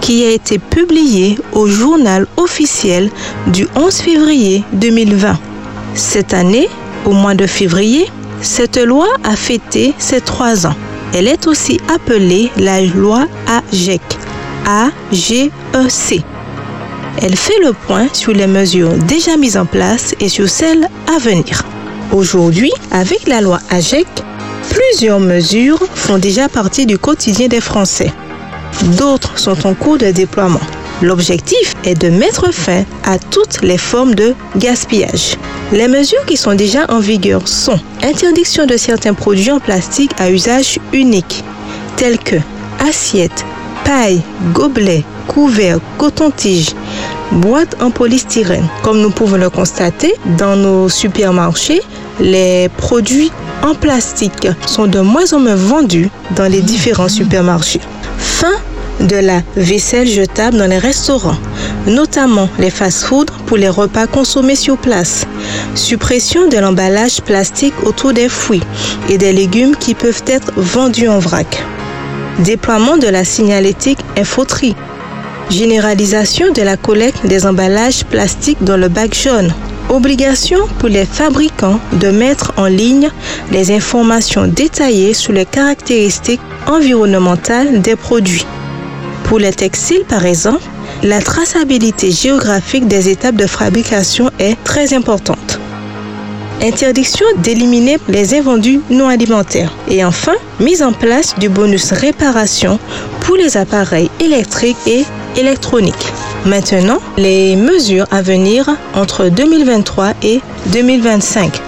qui 0.00 0.24
a 0.24 0.30
été 0.30 0.58
publiée 0.58 1.38
au 1.52 1.66
journal 1.66 2.26
officiel 2.36 3.10
du 3.48 3.66
11 3.74 3.94
février 3.96 4.64
2020. 4.74 5.38
Cette 5.94 6.34
année, 6.34 6.68
au 7.04 7.12
mois 7.12 7.34
de 7.34 7.46
février, 7.46 8.08
cette 8.40 8.78
loi 8.78 9.08
a 9.24 9.34
fêté 9.34 9.92
ses 9.98 10.20
trois 10.20 10.66
ans. 10.66 10.74
Elle 11.14 11.28
est 11.28 11.46
aussi 11.46 11.78
appelée 11.94 12.50
la 12.56 12.80
loi 12.80 13.26
AGEC. 13.46 14.00
A-G-E-C. 14.66 16.22
Elle 17.20 17.36
fait 17.36 17.58
le 17.62 17.72
point 17.72 18.08
sur 18.12 18.32
les 18.32 18.46
mesures 18.46 18.94
déjà 18.94 19.36
mises 19.36 19.56
en 19.58 19.66
place 19.66 20.14
et 20.20 20.28
sur 20.28 20.48
celles 20.48 20.88
à 21.14 21.18
venir. 21.18 21.62
Aujourd'hui, 22.12 22.72
avec 22.90 23.28
la 23.28 23.40
loi 23.42 23.58
AGEC, 23.70 24.06
plusieurs 24.70 25.20
mesures 25.20 25.82
font 25.94 26.18
déjà 26.18 26.48
partie 26.48 26.86
du 26.86 26.96
quotidien 26.98 27.48
des 27.48 27.60
Français. 27.60 28.12
D'autres 28.96 29.38
sont 29.38 29.66
en 29.66 29.74
cours 29.74 29.98
de 29.98 30.10
déploiement. 30.10 30.60
L'objectif 31.02 31.74
est 31.84 31.96
de 31.96 32.08
mettre 32.08 32.52
fin 32.54 32.84
à 33.04 33.18
toutes 33.18 33.62
les 33.62 33.76
formes 33.76 34.14
de 34.14 34.34
gaspillage. 34.56 35.36
Les 35.72 35.88
mesures 35.88 36.24
qui 36.26 36.36
sont 36.36 36.54
déjà 36.54 36.86
en 36.88 37.00
vigueur 37.00 37.48
sont 37.48 37.78
interdiction 38.04 38.66
de 38.66 38.76
certains 38.76 39.12
produits 39.12 39.50
en 39.50 39.58
plastique 39.58 40.12
à 40.18 40.30
usage 40.30 40.78
unique, 40.92 41.42
tels 41.96 42.18
que 42.18 42.36
assiettes, 42.78 43.44
pailles, 43.84 44.22
gobelets, 44.52 45.04
couverts, 45.26 45.80
coton-tige, 45.98 46.70
boîtes 47.32 47.76
en 47.82 47.90
polystyrène. 47.90 48.68
Comme 48.82 49.00
nous 49.00 49.10
pouvons 49.10 49.38
le 49.38 49.50
constater, 49.50 50.14
dans 50.38 50.54
nos 50.54 50.88
supermarchés, 50.88 51.82
les 52.20 52.68
produits 52.76 53.32
en 53.64 53.74
plastique 53.74 54.46
sont 54.66 54.86
de 54.86 55.00
moins 55.00 55.32
en 55.32 55.40
moins 55.40 55.56
vendus 55.56 56.10
dans 56.36 56.46
les 56.46 56.60
différents 56.60 57.08
supermarchés. 57.08 57.80
Fin 58.18 58.54
de 59.02 59.16
la 59.16 59.42
vaisselle 59.56 60.08
jetable 60.08 60.56
dans 60.56 60.66
les 60.66 60.78
restaurants, 60.78 61.36
notamment 61.86 62.48
les 62.58 62.70
fast-foods 62.70 63.32
pour 63.46 63.56
les 63.56 63.68
repas 63.68 64.06
consommés 64.06 64.56
sur 64.56 64.78
place. 64.78 65.26
Suppression 65.74 66.48
de 66.48 66.58
l'emballage 66.58 67.20
plastique 67.20 67.74
autour 67.84 68.12
des 68.12 68.28
fruits 68.28 68.62
et 69.08 69.18
des 69.18 69.32
légumes 69.32 69.76
qui 69.76 69.94
peuvent 69.94 70.24
être 70.26 70.52
vendus 70.56 71.08
en 71.08 71.18
vrac. 71.18 71.64
Déploiement 72.38 72.96
de 72.96 73.08
la 73.08 73.24
signalétique 73.24 74.00
infoterie. 74.16 74.76
Généralisation 75.50 76.52
de 76.52 76.62
la 76.62 76.76
collecte 76.76 77.26
des 77.26 77.44
emballages 77.46 78.04
plastiques 78.04 78.62
dans 78.62 78.76
le 78.76 78.88
bac 78.88 79.14
jaune. 79.14 79.52
Obligation 79.90 80.60
pour 80.78 80.88
les 80.88 81.04
fabricants 81.04 81.78
de 81.92 82.08
mettre 82.08 82.52
en 82.56 82.66
ligne 82.66 83.10
les 83.50 83.70
informations 83.70 84.46
détaillées 84.46 85.12
sur 85.12 85.32
les 85.32 85.44
caractéristiques 85.44 86.40
environnementales 86.66 87.82
des 87.82 87.96
produits. 87.96 88.46
Pour 89.32 89.38
les 89.38 89.54
textiles, 89.54 90.04
par 90.06 90.26
exemple, 90.26 90.60
la 91.02 91.22
traçabilité 91.22 92.10
géographique 92.10 92.86
des 92.86 93.08
étapes 93.08 93.36
de 93.36 93.46
fabrication 93.46 94.30
est 94.38 94.62
très 94.62 94.92
importante. 94.92 95.58
Interdiction 96.62 97.24
d'éliminer 97.38 97.96
les 98.08 98.34
invendus 98.34 98.82
non 98.90 99.08
alimentaires. 99.08 99.72
Et 99.88 100.04
enfin, 100.04 100.34
mise 100.60 100.82
en 100.82 100.92
place 100.92 101.34
du 101.38 101.48
bonus 101.48 101.92
réparation 101.92 102.78
pour 103.22 103.36
les 103.36 103.56
appareils 103.56 104.10
électriques 104.20 104.76
et 104.86 105.06
électroniques. 105.38 106.12
Maintenant, 106.44 106.98
les 107.16 107.56
mesures 107.56 108.08
à 108.10 108.20
venir 108.20 108.68
entre 108.94 109.30
2023 109.30 110.12
et 110.22 110.42
2025. 110.74 111.58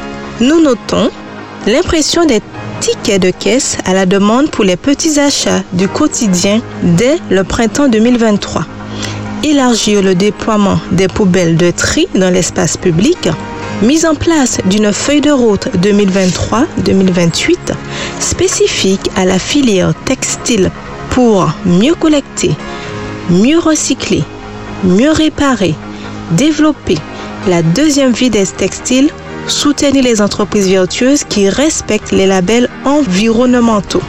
Nous 0.42 0.60
notons 0.60 1.08
l'impression 1.66 2.26
des 2.26 2.42
tickets 2.84 3.22
de 3.22 3.30
caisse 3.30 3.78
à 3.86 3.94
la 3.94 4.04
demande 4.04 4.50
pour 4.50 4.62
les 4.62 4.76
petits 4.76 5.18
achats 5.18 5.62
du 5.72 5.88
quotidien 5.88 6.60
dès 6.82 7.16
le 7.30 7.42
printemps 7.42 7.88
2023. 7.88 8.66
Élargir 9.42 10.02
le 10.02 10.14
déploiement 10.14 10.78
des 10.92 11.08
poubelles 11.08 11.56
de 11.56 11.70
tri 11.70 12.08
dans 12.14 12.28
l'espace 12.28 12.76
public. 12.76 13.30
Mise 13.80 14.04
en 14.04 14.14
place 14.14 14.58
d'une 14.66 14.92
feuille 14.92 15.22
de 15.22 15.30
route 15.30 15.66
2023-2028 15.78 17.56
spécifique 18.20 19.10
à 19.16 19.24
la 19.24 19.38
filière 19.38 19.94
textile 20.04 20.70
pour 21.08 21.50
mieux 21.64 21.94
collecter, 21.94 22.50
mieux 23.30 23.60
recycler, 23.60 24.24
mieux 24.82 25.10
réparer, 25.10 25.74
développer 26.32 26.98
la 27.48 27.62
deuxième 27.62 28.12
vie 28.12 28.28
des 28.28 28.46
textiles, 28.46 29.08
soutenir 29.48 30.02
les 30.02 30.20
entreprises 30.20 30.68
vertueuses 30.68 31.24
qui 31.24 31.48
respectent 31.48 32.12
les 32.12 32.26
labels 32.26 32.68
environnementaux. 32.84 34.02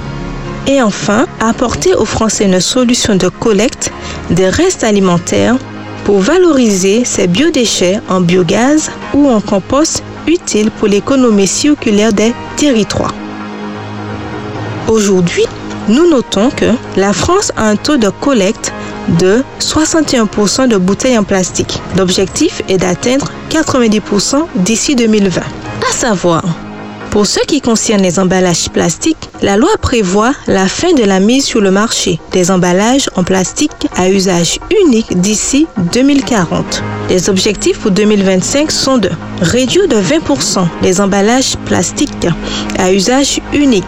Et 0.67 0.81
enfin, 0.81 1.27
apporter 1.39 1.93
aux 1.93 2.05
Français 2.05 2.45
une 2.45 2.59
solution 2.59 3.15
de 3.15 3.29
collecte 3.29 3.91
des 4.29 4.49
restes 4.49 4.83
alimentaires 4.83 5.57
pour 6.03 6.19
valoriser 6.19 7.05
ces 7.05 7.27
biodéchets 7.27 7.99
en 8.09 8.21
biogaz 8.21 8.91
ou 9.13 9.29
en 9.29 9.41
compost 9.41 10.03
utile 10.27 10.71
pour 10.71 10.87
l'économie 10.87 11.47
circulaire 11.47 12.13
des 12.13 12.33
territoires. 12.57 13.13
Aujourd'hui, 14.87 15.45
nous 15.87 16.09
notons 16.09 16.49
que 16.49 16.71
la 16.95 17.13
France 17.13 17.51
a 17.55 17.69
un 17.69 17.75
taux 17.75 17.97
de 17.97 18.09
collecte 18.09 18.73
de 19.19 19.43
61% 19.59 20.67
de 20.67 20.77
bouteilles 20.77 21.17
en 21.17 21.23
plastique. 21.23 21.81
L'objectif 21.97 22.61
est 22.69 22.77
d'atteindre 22.77 23.31
90% 23.49 24.45
d'ici 24.55 24.95
2020. 24.95 25.41
À 25.41 25.93
savoir, 25.93 26.43
pour 27.15 27.27
ce 27.27 27.39
qui 27.39 27.61
concerne 27.61 28.01
les 28.01 28.19
emballages 28.19 28.67
plastiques, 28.67 29.29
la 29.41 29.55
loi 29.55 29.69
prévoit 29.81 30.33
la 30.47 30.67
fin 30.67 30.91
de 30.91 31.05
la 31.05 31.21
mise 31.21 31.45
sur 31.45 31.61
le 31.61 31.71
marché 31.71 32.19
des 32.33 32.51
emballages 32.51 33.09
en 33.15 33.23
plastique 33.23 33.87
à 33.95 34.09
usage 34.09 34.59
unique 34.83 35.17
d'ici 35.21 35.65
2040. 35.93 36.83
Les 37.07 37.29
objectifs 37.29 37.79
pour 37.79 37.91
2025 37.91 38.69
sont 38.69 38.97
de 38.97 39.09
réduire 39.39 39.87
de 39.87 39.95
20% 39.95 40.67
les 40.81 40.99
emballages 40.99 41.55
plastiques 41.63 42.27
à 42.77 42.91
usage 42.91 43.39
unique, 43.53 43.85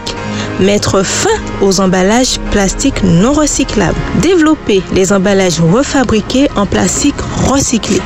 mettre 0.58 1.02
fin 1.02 1.28
aux 1.60 1.80
emballages 1.80 2.38
plastiques 2.50 3.02
non 3.04 3.34
recyclables, 3.34 3.98
développer 4.22 4.82
les 4.94 5.12
emballages 5.12 5.60
refabriqués 5.60 6.48
en 6.56 6.64
plastique 6.64 7.20
recyclé. 7.46 8.00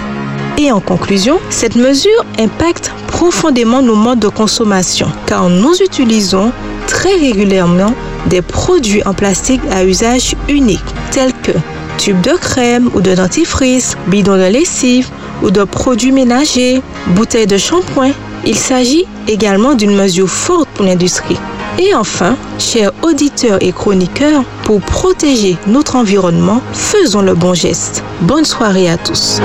Et 0.62 0.70
en 0.70 0.78
conclusion, 0.78 1.40
cette 1.50 1.74
mesure 1.74 2.24
impacte 2.38 2.92
profondément 3.08 3.82
nos 3.82 3.96
modes 3.96 4.20
de 4.20 4.28
consommation 4.28 5.08
car 5.26 5.48
nous 5.48 5.74
utilisons 5.82 6.52
très 6.86 7.16
régulièrement 7.16 7.92
des 8.26 8.42
produits 8.42 9.02
en 9.04 9.12
plastique 9.12 9.60
à 9.72 9.84
usage 9.84 10.36
unique, 10.48 10.78
tels 11.10 11.32
que 11.32 11.50
tubes 11.98 12.20
de 12.20 12.36
crème 12.36 12.90
ou 12.94 13.00
de 13.00 13.12
dentifrice, 13.12 13.96
bidons 14.06 14.36
de 14.36 14.46
lessive 14.52 15.08
ou 15.42 15.50
de 15.50 15.64
produits 15.64 16.12
ménagers, 16.12 16.80
bouteilles 17.08 17.48
de 17.48 17.58
shampoing. 17.58 18.12
Il 18.46 18.56
s'agit 18.56 19.06
également 19.26 19.74
d'une 19.74 19.96
mesure 19.96 20.30
forte 20.30 20.68
pour 20.74 20.84
l'industrie. 20.84 21.40
Et 21.80 21.92
enfin, 21.96 22.36
chers 22.60 22.92
auditeurs 23.02 23.58
et 23.60 23.72
chroniqueurs, 23.72 24.44
pour 24.62 24.80
protéger 24.80 25.56
notre 25.66 25.96
environnement, 25.96 26.60
faisons 26.72 27.22
le 27.22 27.34
bon 27.34 27.52
geste. 27.52 28.04
Bonne 28.20 28.44
soirée 28.44 28.88
à 28.88 28.96
tous. 28.96 29.40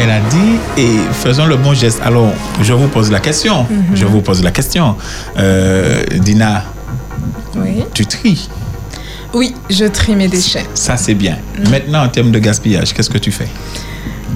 Elle 0.00 0.10
a 0.10 0.20
dit, 0.20 0.58
et 0.78 0.96
faisons 1.12 1.46
le 1.46 1.56
bon 1.56 1.74
geste. 1.74 2.00
Alors, 2.02 2.32
je 2.62 2.72
vous 2.72 2.88
pose 2.88 3.10
la 3.10 3.20
question. 3.20 3.64
Mhm. 3.70 3.84
Je 3.94 4.06
vous 4.06 4.20
pose 4.22 4.42
la 4.42 4.50
question. 4.50 4.96
Euh, 5.38 6.02
Dina, 6.16 6.64
Oui. 7.56 7.84
tu 7.92 8.06
tries. 8.06 8.48
Oui, 9.34 9.54
je 9.68 9.84
trie 9.84 10.16
mes 10.16 10.26
déchets. 10.28 10.66
Ça, 10.74 10.96
c'est 10.96 11.14
bien. 11.14 11.36
Mhm. 11.58 11.70
Maintenant, 11.70 12.04
en 12.04 12.08
termes 12.08 12.30
de 12.30 12.38
gaspillage, 12.38 12.92
qu'est-ce 12.94 13.10
que 13.10 13.18
tu 13.18 13.30
fais? 13.30 13.48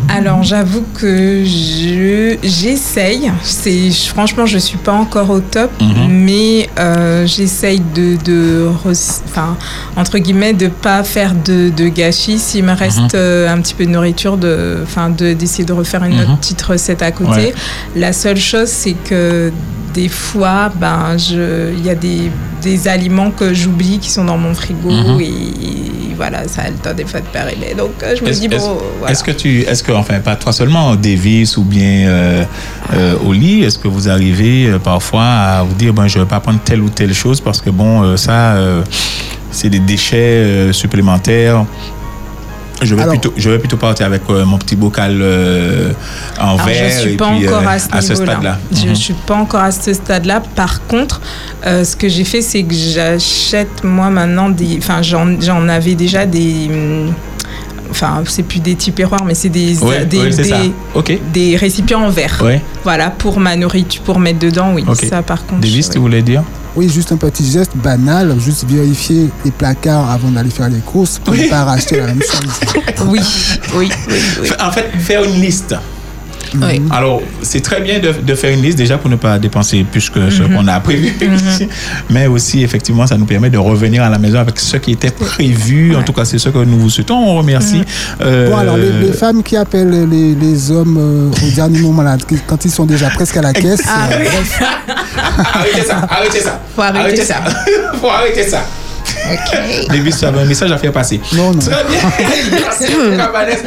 Alors 0.08 0.42
j'avoue 0.42 0.84
que 0.94 1.42
je 1.44 2.36
j'essaye. 2.42 3.32
C'est 3.42 3.90
franchement 3.90 4.46
je 4.46 4.58
suis 4.58 4.76
pas 4.76 4.92
encore 4.92 5.30
au 5.30 5.40
top, 5.40 5.70
Mhm. 5.80 6.08
mais 6.08 6.68
euh, 6.78 7.26
j'essaye 7.26 7.80
de, 7.94 8.16
de 8.24 8.68
enfin 8.68 9.56
entre 9.96 10.18
guillemets 10.18 10.52
de 10.52 10.68
pas 10.68 11.02
faire 11.02 11.34
de, 11.34 11.70
de 11.70 11.88
gâchis. 11.88 12.38
S'il 12.38 12.64
me 12.64 12.72
reste 12.72 13.00
Mhm. 13.00 13.08
euh, 13.14 13.48
un 13.52 13.60
petit 13.60 13.74
peu 13.74 13.86
de 13.86 13.90
nourriture, 13.90 14.36
de 14.36 14.78
enfin 14.84 15.10
de 15.10 15.32
d'essayer 15.32 15.64
de 15.64 15.72
refaire 15.72 16.04
une 16.04 16.14
Mhm. 16.14 16.20
autre 16.20 16.38
petite 16.38 16.62
recette 16.62 17.02
à 17.02 17.10
côté. 17.10 17.30
Ouais. 17.30 17.54
La 17.96 18.12
seule 18.12 18.36
chose 18.38 18.68
c'est 18.68 18.96
que 19.08 19.50
des 19.94 20.08
fois, 20.08 20.72
ben, 20.74 21.16
je, 21.16 21.72
il 21.72 21.84
y 21.86 21.88
a 21.88 21.94
des, 21.94 22.28
des 22.62 22.88
aliments 22.88 23.30
que 23.30 23.54
j'oublie 23.54 24.00
qui 24.00 24.10
sont 24.10 24.24
dans 24.24 24.36
mon 24.36 24.52
frigo 24.52 24.90
et, 25.20 25.30
voilà, 26.16 26.46
ça 26.48 26.62
a 26.62 26.70
le 26.70 26.76
temps 26.76 26.94
des 26.94 27.04
fois 27.04 27.20
de 27.20 27.26
périmer. 27.26 27.74
Donc, 27.76 27.90
euh, 28.02 28.14
je 28.18 28.24
me 28.24 28.30
dis, 28.32 28.48
bon, 28.48 28.56
est-ce- 28.56 28.64
voilà. 28.98 29.12
est-ce 29.12 29.24
que 29.24 29.30
tu, 29.30 29.60
est-ce 29.62 29.82
que, 29.82 29.92
enfin, 29.92 30.20
pas 30.20 30.36
toi 30.36 30.52
seulement, 30.52 30.94
Davis 30.96 31.56
ou 31.56 31.62
bien 31.64 32.08
euh, 32.08 32.44
euh, 32.94 33.14
Oli, 33.26 33.62
est-ce 33.62 33.78
que 33.78 33.88
vous 33.88 34.08
arrivez 34.08 34.66
euh, 34.66 34.78
parfois 34.78 35.24
à 35.24 35.62
vous 35.62 35.74
dire, 35.74 35.92
ben, 35.92 36.06
je 36.08 36.18
vais 36.18 36.26
pas 36.26 36.40
prendre 36.40 36.60
telle 36.64 36.80
ou 36.80 36.88
telle 36.88 37.14
chose 37.14 37.40
parce 37.40 37.60
que 37.60 37.70
bon, 37.70 38.02
euh, 38.02 38.16
ça, 38.16 38.56
c'est 39.50 39.68
des 39.70 39.78
déchets 39.78 40.72
supplémentaires. 40.72 41.64
Je 42.82 42.94
vais, 42.94 43.02
Alors- 43.02 43.12
plutôt, 43.14 43.32
je 43.36 43.50
vais 43.50 43.58
plutôt 43.58 43.76
partir 43.76 44.06
avec 44.06 44.22
euh, 44.28 44.44
mon 44.44 44.58
petit 44.58 44.76
bocal 44.76 45.18
euh, 45.22 45.92
en 46.40 46.56
verre 46.56 46.90
je 46.90 46.98
suis 47.00 47.12
et 47.12 47.16
pas 47.16 47.30
puis 47.36 47.46
encore 47.48 47.62
euh, 47.62 47.78
à 47.92 48.00
ce 48.02 48.14
stade-là. 48.14 48.58
Je 48.72 48.88
Mhm. 48.88 48.94
suis 48.94 49.14
pas 49.14 49.36
encore 49.36 49.60
à 49.60 49.70
ce 49.70 49.92
stade-là. 49.92 50.42
Par 50.54 50.84
contre, 50.86 51.20
euh, 51.66 51.84
ce 51.84 51.94
que 51.96 52.08
j'ai 52.08 52.24
fait, 52.24 52.42
c'est 52.42 52.62
que 52.62 52.74
j'achète 52.74 53.84
moi 53.84 54.10
maintenant 54.10 54.48
des. 54.50 54.76
Enfin, 54.78 55.02
j'en 55.02 55.40
j'en 55.40 55.68
avais 55.68 55.94
déjà 55.94 56.26
des. 56.26 56.68
hum, 56.70 57.12
Enfin, 57.90 58.24
c'est 58.26 58.42
plus 58.42 58.58
des 58.58 58.74
tupperwares, 58.74 59.24
mais 59.24 59.34
c'est 59.34 59.50
des, 59.50 59.78
Ouais, 59.80 60.04
des, 60.04 60.18
ouais, 60.18 61.20
des, 61.32 61.56
récipients 61.56 62.02
en 62.02 62.08
verre. 62.10 62.40
Ouais. 62.42 62.60
Voilà, 62.82 63.10
pour 63.10 63.38
ma 63.38 63.54
nourriture, 63.54 64.02
pour 64.02 64.18
mettre 64.18 64.40
dedans, 64.40 64.72
oui. 64.74 64.84
Ok. 64.88 65.04
Ça, 65.04 65.22
par 65.22 65.46
contre. 65.46 65.60
Davis, 65.60 65.90
tu 65.90 65.98
voulais 65.98 66.22
dire? 66.22 66.42
Oui, 66.76 66.88
juste 66.88 67.12
un 67.12 67.16
petit 67.16 67.48
geste 67.48 67.76
banal, 67.76 68.34
juste 68.40 68.64
vérifier 68.68 69.30
les 69.44 69.50
placards 69.52 70.10
avant 70.10 70.30
d'aller 70.30 70.50
faire 70.50 70.68
les 70.68 70.80
courses 70.80 71.20
pour 71.24 71.34
ne 71.34 71.48
pas 71.48 71.64
racheter 71.64 71.98
la 71.98 72.06
même 72.06 72.22
chose. 72.22 72.50
Oui, 73.06 73.20
oui, 73.74 73.90
oui, 74.08 74.18
oui. 74.42 74.48
En 74.60 74.72
fait, 74.72 74.90
faire 74.98 75.22
une 75.24 75.40
liste. 75.40 75.74
Oui. 76.60 76.82
Alors, 76.90 77.20
c'est 77.42 77.60
très 77.62 77.80
bien 77.80 77.98
de, 77.98 78.12
de 78.12 78.34
faire 78.34 78.52
une 78.52 78.62
liste 78.62 78.78
déjà 78.78 78.98
pour 78.98 79.10
ne 79.10 79.16
pas 79.16 79.38
dépenser 79.38 79.84
plus 79.90 80.08
que 80.10 80.30
ce 80.30 80.42
Mhm. 80.42 80.54
qu'on 80.56 80.68
a 80.68 80.80
prévu. 80.80 81.12
Mais 82.10 82.26
aussi, 82.26 82.62
effectivement, 82.62 83.06
ça 83.06 83.16
nous 83.16 83.24
permet 83.26 83.50
de 83.50 83.58
revenir 83.58 84.02
à 84.02 84.10
la 84.10 84.18
maison 84.18 84.38
avec 84.38 84.58
ce 84.60 84.76
qui 84.76 84.92
était 84.92 85.10
prévu. 85.10 85.94
En 85.96 86.02
tout 86.02 86.12
cas, 86.12 86.24
c'est 86.24 86.38
ce 86.38 86.48
que 86.48 86.58
nous 86.58 86.78
vous 86.78 86.90
souhaitons. 86.90 87.16
On 87.16 87.36
remercie. 87.36 87.82
Euh, 88.20 88.50
Bon, 88.50 88.56
alors, 88.56 88.76
les, 88.76 88.90
les 89.06 89.12
femmes 89.12 89.42
qui 89.42 89.56
appellent 89.56 90.08
les, 90.08 90.34
les 90.34 90.70
hommes 90.70 90.96
euh, 90.98 91.46
au 91.46 91.50
dernier 91.54 91.78
moment, 91.80 92.02
là, 92.02 92.16
quand 92.46 92.64
ils 92.64 92.70
sont 92.70 92.84
déjà 92.86 93.08
presque 93.10 93.36
à 93.36 93.42
la 93.42 93.52
caisse, 93.52 93.80
Ah, 93.88 94.08
euh, 94.12 94.16
oui. 94.20 94.26
arrêtez 95.54 95.82
ça, 95.86 96.06
arrêtez 96.10 96.40
ça. 96.40 96.60
Faut 96.74 96.82
arrêter 96.82 97.24
ça. 97.24 97.36
Faut 98.00 98.08
arrêter 98.08 98.42
ça. 98.44 98.64
Davis, 99.88 100.18
tu 100.18 100.24
avais 100.24 100.40
un 100.40 100.44
message 100.44 100.72
à 100.72 100.78
faire 100.78 100.92
passer. 100.92 101.20
Non, 101.32 101.52
non. 101.52 101.58
Très 101.60 101.84
bien. 101.84 102.00
Merci. 102.50 102.92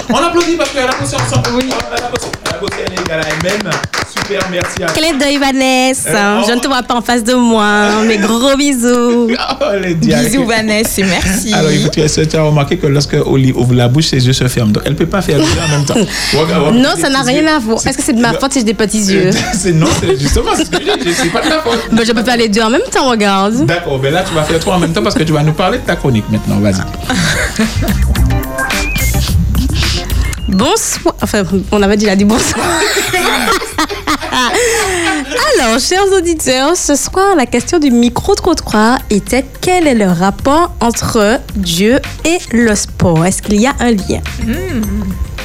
On 0.10 0.16
applaudit 0.16 0.56
parce 0.56 0.70
qu'elle 0.72 0.84
a 0.84 0.96
bossé 1.00 1.16
ensemble. 1.16 1.50
Oui. 1.56 1.70
Elle 1.70 2.04
a 2.04 2.08
bossé. 2.10 2.28
Elle 2.46 2.56
a 2.56 2.58
bossé, 2.60 2.76
elle 2.86 2.94
est 2.94 3.02
égale 3.02 3.22
à 3.22 3.30
elle-même. 3.30 3.72
Super, 4.16 4.40
merci 4.52 4.84
à 4.84 4.88
Clin 4.88 5.18
d'œil, 5.18 5.38
Vanessa. 5.38 6.10
Euh, 6.38 6.42
Je 6.48 6.54
ne 6.54 6.60
te 6.60 6.68
vois 6.68 6.82
pas 6.84 6.96
en 6.96 7.02
face 7.02 7.24
de 7.24 7.34
moi. 7.34 8.02
Mes 8.08 8.18
gros 8.18 8.56
bisous. 8.56 9.28
Oh, 9.30 9.66
les 9.82 9.96
diacres. 9.96 10.24
Bisous, 10.30 10.46
Vanessa, 10.46 11.02
et 11.02 11.04
merci. 11.06 11.54
Alors, 11.54 11.72
tu 11.92 12.36
as 12.38 12.42
remarqué 12.42 12.78
que 12.78 12.88
lorsque 12.88 13.16
Oli 13.26 13.52
ouvre 13.52 13.74
la 13.74 13.88
bouche, 13.88 14.06
ses 14.08 14.26
yeux 14.26 14.34
se 14.34 14.48
ferment. 14.48 14.72
Donc, 14.72 14.84
elle 14.86 14.94
ne 14.94 14.98
peut 14.98 15.06
pas 15.08 15.22
faire 15.22 15.38
les 15.40 15.44
deux 15.44 15.60
en 15.66 15.68
même 15.78 15.86
temps. 15.86 15.96
Regarde, 16.40 16.76
Non, 16.76 16.90
les 16.96 17.02
ça 17.02 17.10
n'a 17.10 17.22
rien 17.22 17.42
yeux. 17.42 17.50
à 17.50 17.60
voir. 17.60 17.86
Est-ce 17.86 17.98
que 17.98 18.04
c'est 18.04 18.14
de 18.14 18.22
ma 18.22 18.34
faute 18.34 18.54
si 18.54 18.60
j'ai 18.60 18.66
des 18.66 18.74
petits 18.74 19.00
yeux? 19.12 19.30
C'est 19.54 19.74
non, 19.74 19.88
c'est 20.00 20.18
justement 20.20 20.52
ce 20.56 20.64
que 20.64 20.78
je 20.84 21.04
dis. 21.04 21.14
C'est 21.14 21.30
pas 21.32 21.42
de 21.42 21.50
ta 21.50 21.60
faute. 21.60 21.80
ben, 21.92 22.06
Je 22.06 22.12
peux 22.12 22.24
faire 22.24 22.38
les 22.38 22.48
deux 22.50 22.62
en 22.62 22.70
même 22.70 22.82
temps, 22.92 23.10
regarde. 23.10 23.66
D'accord, 23.66 24.00
mais 24.02 24.12
là, 24.12 24.24
tu 24.28 24.34
vas 24.34 24.44
faire 24.44 24.60
trois 24.60 24.76
en 24.76 24.80
même 24.80 24.94
temps 24.94 25.02
parce 25.04 25.16
que 25.16 25.24
tu 25.24 25.34
vas 25.34 25.44
nous 25.44 25.54
parler 25.54 25.80
de 25.80 25.84
ta 25.84 25.96
chronique 25.96 26.26
maintenant. 26.30 26.60
Vas-y. 26.60 26.82
Bonsoir. 30.48 31.16
Enfin, 31.22 31.44
on 31.72 31.82
avait 31.82 31.98
déjà 31.98 32.16
dit 32.16 32.26
bonsoir. 32.26 32.66
Alors, 35.58 35.80
chers 35.80 36.06
auditeurs, 36.16 36.76
ce 36.78 36.96
soir, 36.96 37.36
la 37.36 37.48
question 37.48 37.80
du 37.80 37.90
micro-trottoir 37.90 39.00
était 39.10 39.44
quel 39.62 39.88
est 39.88 39.96
le 39.96 40.06
rapport 40.06 40.76
entre 40.80 41.40
Dieu 41.56 42.00
et 42.24 42.38
le 42.56 42.76
sport? 42.76 43.26
Est-ce 43.26 43.42
qu'il 43.42 43.60
y 43.60 43.66
a 43.66 43.74
un 43.80 43.92
lien? 43.92 44.22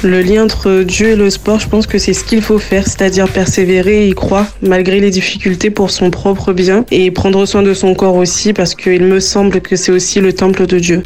Le 0.03 0.21
lien 0.21 0.43
entre 0.43 0.83
Dieu 0.83 1.07
et 1.07 1.15
le 1.15 1.31
sport, 1.31 1.59
je 1.59 1.67
pense 1.67 1.87
que 1.87 1.97
c'est 1.97 2.13
ce 2.13 2.23
qu'il 2.23 2.43
faut 2.43 2.59
faire, 2.59 2.83
c'est-à-dire 2.83 3.27
persévérer 3.27 4.05
et 4.05 4.09
y 4.09 4.13
croire 4.13 4.45
malgré 4.61 4.99
les 4.99 5.09
difficultés 5.09 5.71
pour 5.71 5.89
son 5.89 6.11
propre 6.11 6.53
bien 6.53 6.85
et 6.91 7.09
prendre 7.09 7.45
soin 7.47 7.63
de 7.63 7.73
son 7.73 7.95
corps 7.95 8.15
aussi 8.15 8.53
parce 8.53 8.75
qu'il 8.75 9.05
me 9.05 9.19
semble 9.19 9.61
que 9.61 9.75
c'est 9.75 9.91
aussi 9.91 10.19
le 10.19 10.33
temple 10.33 10.67
de 10.67 10.77
Dieu. 10.77 11.03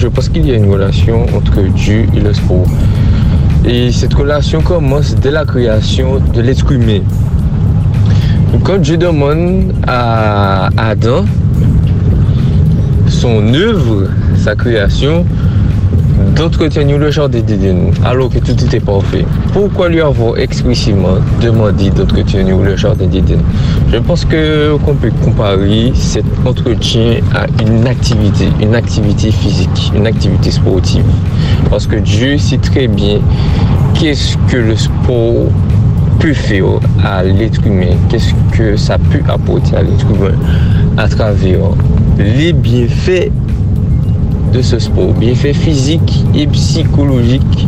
Je 0.00 0.06
pense 0.06 0.28
qu'il 0.28 0.46
y 0.46 0.52
a 0.52 0.54
une 0.54 0.70
relation 0.70 1.24
entre 1.34 1.62
Dieu 1.62 2.06
et 2.14 2.20
le 2.20 2.32
sport. 2.34 2.66
Et 3.66 3.90
cette 3.92 4.12
relation 4.12 4.60
commence 4.60 5.14
dès 5.14 5.30
la 5.30 5.44
création 5.44 6.20
de 6.34 6.40
l'être 6.42 6.70
humain. 6.70 7.00
Quand 8.62 8.78
Dieu 8.78 8.96
demande 8.96 9.72
à 9.86 10.68
Adam 10.76 11.24
son 13.08 13.54
œuvre, 13.54 14.08
sa 14.36 14.54
création, 14.54 15.24
d'entretenir 16.34 16.98
le 16.98 17.10
jardin 17.10 17.40
d'Éden 17.40 17.90
alors 18.04 18.28
que 18.28 18.38
tout 18.38 18.52
était 18.52 18.80
parfait. 18.80 19.24
Pourquoi 19.52 19.88
lui 19.88 20.00
avoir 20.00 20.38
explicitement 20.38 21.16
demandé 21.40 21.90
d'entretenir 21.90 22.56
le 22.58 22.76
jardin 22.76 23.06
d'Éden 23.06 23.38
Je 23.92 23.98
pense 23.98 24.24
que 24.24 24.76
qu'on 24.84 24.94
peut 24.94 25.12
comparer 25.22 25.92
cet 25.94 26.24
entretien 26.44 27.20
à 27.34 27.46
une 27.62 27.86
activité, 27.86 28.48
une 28.60 28.74
activité 28.74 29.30
physique, 29.30 29.92
une 29.94 30.06
activité 30.06 30.50
sportive. 30.50 31.04
Parce 31.70 31.86
que 31.86 31.96
Dieu 31.96 32.38
sait 32.38 32.58
très 32.58 32.88
bien 32.88 33.20
qu'est-ce 33.94 34.36
que 34.50 34.56
le 34.56 34.76
sport 34.76 35.46
peut 36.18 36.32
faire 36.32 36.80
à 37.04 37.22
l'être 37.22 37.64
humain, 37.66 37.96
qu'est-ce 38.08 38.32
que 38.56 38.76
ça 38.76 38.98
peut 38.98 39.22
apporter 39.28 39.76
à 39.76 39.82
l'être 39.82 40.06
humain 40.10 40.34
à 40.96 41.08
travers 41.08 41.70
les 42.18 42.52
bienfaits 42.52 43.30
de 44.54 44.62
ce 44.62 44.78
sport, 44.78 45.12
bienfaits 45.14 45.52
physiques 45.52 46.24
et 46.32 46.46
psychologiques, 46.46 47.66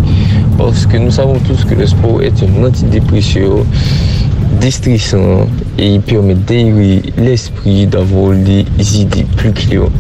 parce 0.56 0.86
que 0.86 0.96
nous 0.96 1.10
savons 1.10 1.38
tous 1.40 1.64
que 1.64 1.74
le 1.74 1.84
sport 1.84 2.22
est 2.22 2.32
un 2.44 2.64
antidépresseur 2.64 3.64
distressant 4.60 5.48
et 5.78 5.94
il 5.94 6.00
permet 6.00 6.34
d'aérer 6.34 7.02
l'esprit, 7.18 7.86
d'avoir 7.88 8.32
les 8.32 8.64
idées 9.00 9.26
plus 9.36 9.52
claires 9.52 9.90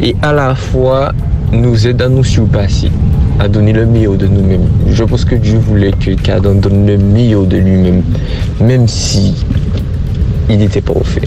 et 0.00 0.14
à 0.22 0.32
la 0.32 0.54
fois 0.54 1.12
nous 1.52 1.86
aide 1.86 2.00
à 2.00 2.08
nous 2.08 2.24
surpasser, 2.24 2.90
à 3.40 3.48
donner 3.48 3.72
le 3.72 3.84
meilleur 3.84 4.14
de 4.14 4.28
nous-mêmes. 4.28 4.68
Je 4.88 5.02
pense 5.02 5.24
que 5.24 5.34
Dieu 5.34 5.58
voulait 5.58 5.92
que 5.92 6.12
qu'Adam 6.12 6.54
donne 6.54 6.86
le 6.86 6.96
meilleur 6.96 7.44
de 7.44 7.56
lui-même, 7.56 8.02
même 8.60 8.86
si 8.86 9.34
il 10.48 10.62
était 10.62 10.80
parfait. 10.80 11.22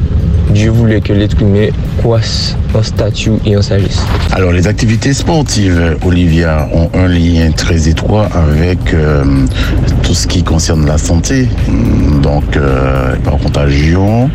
Dieu 0.49 0.71
voulait 0.71 1.01
que 1.01 1.13
l'être 1.13 1.41
humain 1.41 1.67
croisse 1.99 2.55
en 2.73 2.83
statut 2.83 3.31
et 3.45 3.57
en 3.57 3.61
sagesse. 3.61 4.01
Alors, 4.31 4.51
les 4.51 4.67
activités 4.67 5.13
sportives, 5.13 5.97
Olivia, 6.05 6.67
ont 6.73 6.89
un 6.93 7.07
lien 7.07 7.51
très 7.51 7.87
étroit 7.87 8.27
avec 8.33 8.93
euh, 8.93 9.23
tout 10.03 10.13
ce 10.13 10.27
qui 10.27 10.43
concerne 10.43 10.85
la 10.85 10.97
santé. 10.97 11.47
Donc, 12.21 12.55
euh, 12.55 13.15
par 13.23 13.37
contagion, 13.37 14.29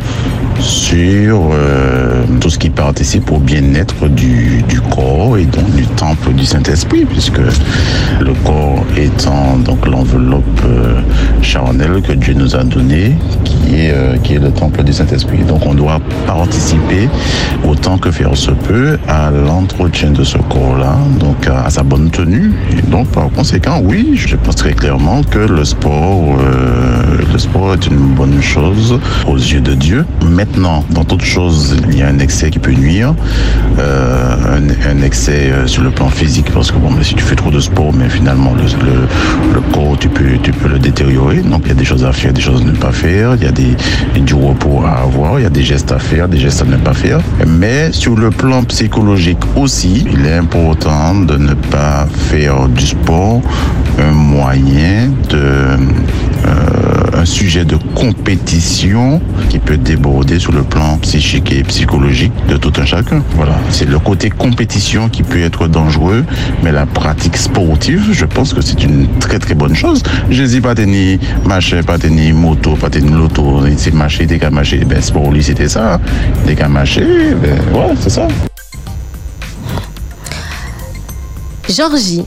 sur 0.59 1.49
euh, 1.51 2.23
tout 2.39 2.49
ce 2.49 2.57
qui 2.57 2.69
participe 2.69 3.31
au 3.31 3.37
bien-être 3.37 4.07
du, 4.07 4.63
corps 4.89 5.37
et 5.37 5.45
donc 5.45 5.69
du 5.75 5.85
temple 5.85 6.33
du 6.33 6.45
Saint-Esprit, 6.45 7.05
puisque 7.05 7.39
le 7.39 8.33
corps 8.45 8.83
étant 8.97 9.57
donc 9.57 9.87
l'enveloppe 9.87 10.43
euh, 10.65 11.01
charnelle 11.41 12.01
que 12.01 12.13
Dieu 12.13 12.33
nous 12.33 12.55
a 12.55 12.63
donnée, 12.63 13.15
qui 13.43 13.75
est, 13.75 13.91
euh, 13.91 14.17
qui 14.17 14.35
est 14.35 14.39
le 14.39 14.51
temple 14.51 14.83
du 14.83 14.93
Saint-Esprit. 14.93 15.39
Donc 15.39 15.65
on 15.65 15.73
doit 15.73 15.99
participer 16.27 17.09
autant 17.67 17.97
que 17.97 18.11
faire 18.11 18.35
se 18.35 18.51
peut 18.51 18.97
à 19.07 19.31
l'entretien 19.31 20.11
de 20.11 20.23
ce 20.23 20.37
corps-là, 20.37 20.95
donc 21.19 21.47
à, 21.47 21.69
sa 21.69 21.83
bonne 21.83 22.09
tenue. 22.09 22.51
Et 22.77 22.81
donc 22.89 23.07
par 23.07 23.29
conséquent, 23.29 23.81
oui, 23.83 24.13
je 24.15 24.35
pense 24.35 24.55
très 24.55 24.73
clairement 24.73 25.21
que 25.23 25.39
le 25.39 25.63
sport, 25.63 26.37
le 27.31 27.37
sport 27.37 27.73
est 27.73 27.87
une 27.87 28.13
bonne 28.15 28.41
chose 28.41 28.99
aux 29.27 29.37
yeux 29.37 29.61
de 29.61 29.73
Dieu. 29.73 30.05
Maintenant, 30.43 30.83
dans 30.89 31.05
toute 31.05 31.23
chose, 31.23 31.77
il 31.89 31.97
y 31.97 32.01
a 32.01 32.07
un 32.09 32.19
excès 32.19 32.49
qui 32.49 32.59
peut 32.59 32.73
nuire, 32.73 33.15
euh, 33.79 34.59
un, 34.85 35.01
excès 35.01 35.49
euh, 35.53 35.67
sur 35.67 35.83
le 35.83 35.89
plan 35.89 36.09
physique, 36.09 36.51
parce 36.53 36.69
que 36.69 36.75
bon, 36.75 36.91
mais 36.91 37.05
si 37.05 37.15
tu 37.15 37.23
fais 37.23 37.37
trop 37.37 37.49
de 37.49 37.61
sport, 37.61 37.93
mais 37.93 38.09
finalement 38.09 38.53
le, 38.53 39.61
corps, 39.71 39.97
tu 39.97 40.09
peux, 40.09 40.37
tu 40.43 40.51
peux 40.51 40.67
le 40.67 40.79
détériorer. 40.79 41.37
Donc 41.37 41.61
il 41.63 41.69
y 41.69 41.71
a 41.71 41.75
des 41.75 41.85
choses 41.85 42.03
à 42.03 42.11
faire, 42.11 42.33
des 42.33 42.41
choses 42.41 42.61
à 42.61 42.65
ne 42.65 42.73
pas 42.73 42.91
faire, 42.91 43.35
il 43.35 43.43
y 43.43 43.47
a 43.47 44.19
du 44.19 44.33
repos 44.33 44.81
à 44.85 45.03
avoir, 45.03 45.39
il 45.39 45.43
y 45.43 45.45
a 45.45 45.49
des 45.49 45.63
gestes 45.63 45.93
à 45.93 45.99
faire, 45.99 46.27
des 46.27 46.39
gestes 46.39 46.61
à 46.61 46.65
ne 46.65 46.75
pas 46.75 46.93
faire. 46.93 47.21
Mais 47.47 47.93
sur 47.93 48.17
le 48.17 48.29
plan 48.29 48.65
psychologique 48.65 49.39
aussi, 49.55 50.05
il 50.11 50.25
est 50.25 50.35
important 50.35 51.15
de 51.15 51.37
ne 51.37 51.53
pas 51.53 52.05
faire 52.29 52.67
du 52.67 52.85
sport 52.85 53.41
un 53.97 54.11
moyen 54.11 55.11
de 55.29 55.77
euh, 56.45 57.21
un 57.21 57.25
sujet 57.25 57.65
de 57.65 57.77
compétition 57.95 59.21
qui 59.49 59.59
peut 59.59 59.77
déborder 59.77 60.39
sur 60.39 60.51
le 60.51 60.63
plan 60.63 60.97
psychique 60.97 61.51
et 61.51 61.63
psychologique 61.63 62.33
de 62.47 62.57
tout 62.57 62.73
un 62.77 62.85
chacun. 62.85 63.23
Voilà, 63.35 63.55
c'est 63.69 63.87
le 63.87 63.99
côté 63.99 64.29
compétition 64.29 65.09
qui 65.09 65.23
peut 65.23 65.41
être 65.41 65.67
dangereux, 65.67 66.25
mais 66.63 66.71
la 66.71 66.85
pratique 66.85 67.37
sportive, 67.37 68.09
je 68.11 68.25
pense 68.25 68.53
que 68.53 68.61
c'est 68.61 68.83
une 68.83 69.07
très 69.19 69.39
très 69.39 69.53
bonne 69.53 69.75
chose. 69.75 70.03
Je 70.29 70.43
dis 70.43 70.61
pas 70.61 70.75
tenir 70.75 71.19
machin, 71.45 71.81
pas 71.83 71.97
tenir 71.97 72.33
moto, 72.35 72.75
pas 72.75 72.89
tenir 72.89 73.17
l'auto, 73.17 73.61
c'est 73.77 73.93
marcher, 73.93 74.25
des 74.25 74.39
cas 74.39 74.49
marcher. 74.49 74.83
Ben 74.85 75.01
sport 75.01 75.31
lui 75.31 75.43
c'était 75.43 75.69
ça, 75.69 75.95
hein. 75.95 75.99
des 76.45 76.55
cas 76.55 76.67
marcher, 76.67 77.35
ben 77.41 77.57
ouais, 77.73 77.93
c'est 77.99 78.09
ça. 78.09 78.27
Georgie, 81.69 82.25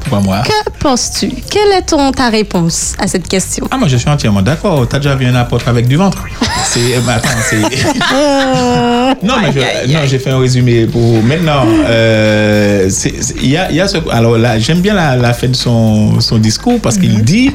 Pourquoi 0.00 0.20
moi 0.20 0.42
que 0.42 0.70
penses-tu? 0.78 1.28
Quelle 1.50 1.72
est 1.78 1.82
ton, 1.82 2.12
ta 2.12 2.28
réponse 2.28 2.94
à 2.98 3.06
cette 3.06 3.28
question? 3.28 3.66
Ah, 3.70 3.76
moi, 3.76 3.88
je 3.88 3.96
suis 3.96 4.08
entièrement 4.08 4.42
d'accord. 4.42 4.86
T'as 4.88 4.98
déjà 4.98 5.14
vu 5.14 5.26
un 5.26 5.34
apôtre 5.34 5.68
avec 5.68 5.86
du 5.86 5.96
ventre 5.96 6.24
C'est. 6.64 6.80
mais 7.06 7.12
attends, 7.12 7.28
c'est. 7.48 7.60
non, 9.22 9.34
mais 9.40 9.52
je- 9.52 9.92
non, 9.92 10.00
j'ai 10.06 10.18
fait 10.18 10.30
un 10.30 10.38
résumé 10.38 10.86
pour. 10.86 11.22
Maintenant, 11.22 11.64
euh, 11.86 12.88
il 13.40 13.50
y, 13.50 13.56
a, 13.56 13.70
y 13.70 13.80
a 13.80 13.88
ce. 13.88 13.98
Alors 14.10 14.36
là, 14.38 14.58
j'aime 14.58 14.80
bien 14.80 14.94
la, 14.94 15.16
la 15.16 15.32
fin 15.32 15.48
de 15.48 15.56
son, 15.56 16.20
son 16.20 16.38
discours 16.38 16.80
parce 16.80 16.98
qu'il 16.98 17.22
dit 17.22 17.50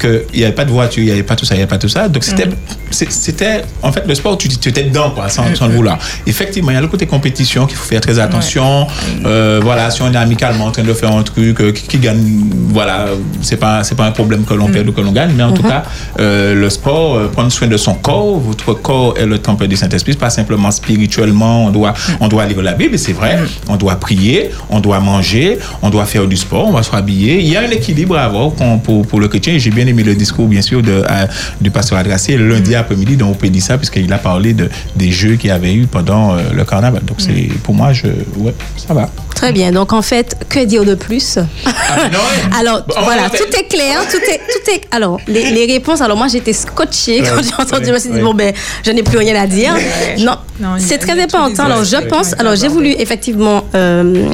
qu'il 0.00 0.24
n'y 0.34 0.44
avait 0.44 0.52
pas 0.54 0.64
de 0.64 0.70
voiture, 0.70 1.02
il 1.02 1.06
n'y 1.06 1.12
avait 1.12 1.22
pas 1.22 1.36
tout 1.36 1.44
ça, 1.44 1.54
il 1.54 1.58
n'y 1.58 1.62
avait 1.62 1.70
pas 1.70 1.78
tout 1.78 1.88
ça. 1.88 2.08
Donc 2.08 2.24
c'était. 2.24 2.48
c'est- 2.90 3.10
C'était. 3.10 3.62
En 3.82 3.92
fait, 3.92 4.04
le 4.06 4.14
sport, 4.14 4.38
tu, 4.38 4.48
tu 4.48 4.68
étais 4.68 4.84
dedans, 4.84 5.10
quoi, 5.10 5.28
sans, 5.28 5.54
sans 5.54 5.66
le 5.66 5.74
vouloir. 5.74 5.98
Effectivement, 6.26 6.70
il 6.70 6.74
y 6.74 6.76
a 6.76 6.80
le 6.80 6.88
côté 6.88 7.06
compétition 7.06 7.66
qu'il 7.66 7.76
faut 7.76 7.84
faire 7.88 8.00
très 8.00 8.18
attention. 8.18 8.86
Euh, 9.26 9.60
voilà, 9.62 9.90
si 9.90 10.02
on 10.02 10.12
est 10.12 10.16
amicalement 10.16 10.66
en 10.66 10.70
train 10.70 10.82
de 10.84 10.92
faire 10.94 11.10
un 11.12 11.22
truc 11.24 11.60
euh, 11.60 11.72
qui, 11.72 11.82
qui 11.88 11.98
gagne, 11.98 12.22
voilà, 12.68 13.06
c'est 13.42 13.56
pas, 13.56 13.82
c'est 13.84 13.94
pas 13.96 14.06
un 14.06 14.12
problème 14.12 14.44
que 14.44 14.54
l'on 14.54 14.68
perde 14.68 14.88
ou 14.88 14.92
que 14.92 15.00
l'on 15.00 15.12
gagne, 15.12 15.32
mais 15.36 15.42
en 15.42 15.52
tout 15.52 15.62
Mhm. 15.62 15.68
cas, 15.70 15.82
euh, 16.20 16.54
le 16.54 16.70
sport, 16.70 17.16
euh, 17.16 17.28
prendre 17.28 17.50
soin 17.50 17.66
de 17.68 17.76
son 17.76 17.94
corps, 17.94 18.38
votre 18.38 18.72
corps 18.74 19.14
est 19.18 19.26
le 19.26 19.38
temple 19.38 19.66
du 19.66 19.76
Saint-Esprit, 19.76 20.14
pas 20.14 20.30
simplement 20.30 20.70
spirituellement, 20.70 21.66
on 21.66 21.70
doit, 21.70 21.94
on 22.20 22.28
doit 22.28 22.46
lire 22.46 22.62
la 22.62 22.72
Bible, 22.74 22.98
c'est 22.98 23.12
vrai, 23.12 23.38
on 23.68 23.76
doit 23.76 23.96
prier, 23.96 24.50
on 24.70 24.80
doit 24.80 25.00
manger, 25.00 25.58
on 25.82 25.90
doit 25.90 26.04
faire 26.06 26.26
du 26.26 26.36
sport, 26.36 26.68
on 26.68 26.72
va 26.72 26.82
se 26.82 26.90
rhabiller. 26.90 27.40
Il 27.40 27.48
y 27.48 27.56
a 27.56 27.60
un 27.62 27.70
équilibre 27.70 28.16
à 28.16 28.24
avoir 28.24 28.50
pour, 28.84 29.06
pour 29.06 29.20
le 29.20 29.28
chrétien. 29.28 29.56
J'ai 29.58 29.70
bien 29.70 29.86
aimé 29.86 30.02
le 30.02 30.14
discours, 30.14 30.46
bien 30.46 30.62
sûr, 30.62 30.82
de, 30.82 30.90
euh, 30.92 31.26
du 31.60 31.70
pasteur 31.70 31.98
Adracier 31.98 32.36
lundi 32.36 32.74
après-midi, 32.74 33.16
dont 33.16 33.28
on 33.28 33.34
peut 33.34 33.48
dire 33.48 33.62
ça, 33.62 33.76
puisqu'il 33.78 34.12
a 34.12 34.18
parlé 34.18 34.52
de, 34.54 34.68
des 34.96 35.10
jeux 35.10 35.36
qu'il 35.36 35.48
y 35.48 35.52
avait 35.52 35.74
eu 35.74 35.86
pendant 35.86 36.34
le 36.58 36.64
carnaval. 36.64 37.02
Donc, 37.04 37.18
c'est, 37.18 37.48
pour 37.62 37.74
moi, 37.74 37.92
je, 37.92 38.06
ouais, 38.38 38.54
ça 38.76 38.94
va. 38.94 39.08
Très 39.34 39.52
bien. 39.52 39.72
Donc 39.72 39.92
en 39.92 40.02
fait, 40.02 40.36
que 40.48 40.64
dire 40.64 40.84
de 40.84 40.94
plus? 40.94 41.13
Alors 42.58 42.82
Bon, 42.86 42.94
on 42.98 43.02
voilà, 43.02 43.28
tout 43.30 43.44
est 43.58 43.68
clair, 43.68 44.00
tout 44.10 44.16
est, 44.18 44.38
tout 44.38 44.70
est. 44.70 44.82
Alors 44.90 45.18
les, 45.26 45.50
les 45.50 45.66
réponses. 45.66 46.00
Alors 46.00 46.16
moi 46.16 46.28
j'étais 46.28 46.52
scotchée 46.52 47.22
quand 47.22 47.36
Ouais, 47.36 47.42
j'ai 47.42 47.54
entendu. 47.62 47.84
ouais, 47.84 47.86
Je 47.88 47.92
me 47.92 47.98
suis 47.98 48.08
dit 48.10 48.16
ouais. 48.16 48.22
bon 48.22 48.34
ben 48.34 48.52
je 48.84 48.90
n'ai 48.90 49.02
plus 49.02 49.18
rien 49.18 49.40
à 49.40 49.46
dire. 49.46 49.74
Ouais. 49.74 50.16
Non, 50.18 50.36
Non, 50.60 50.70
c'est 50.78 50.98
très 50.98 51.20
important. 51.22 51.64
Alors 51.64 51.84
je 51.84 51.96
pense. 52.08 52.34
Alors 52.38 52.54
j'ai 52.56 52.68
voulu 52.68 52.90
effectivement. 52.98 53.64
euh, 53.74 54.28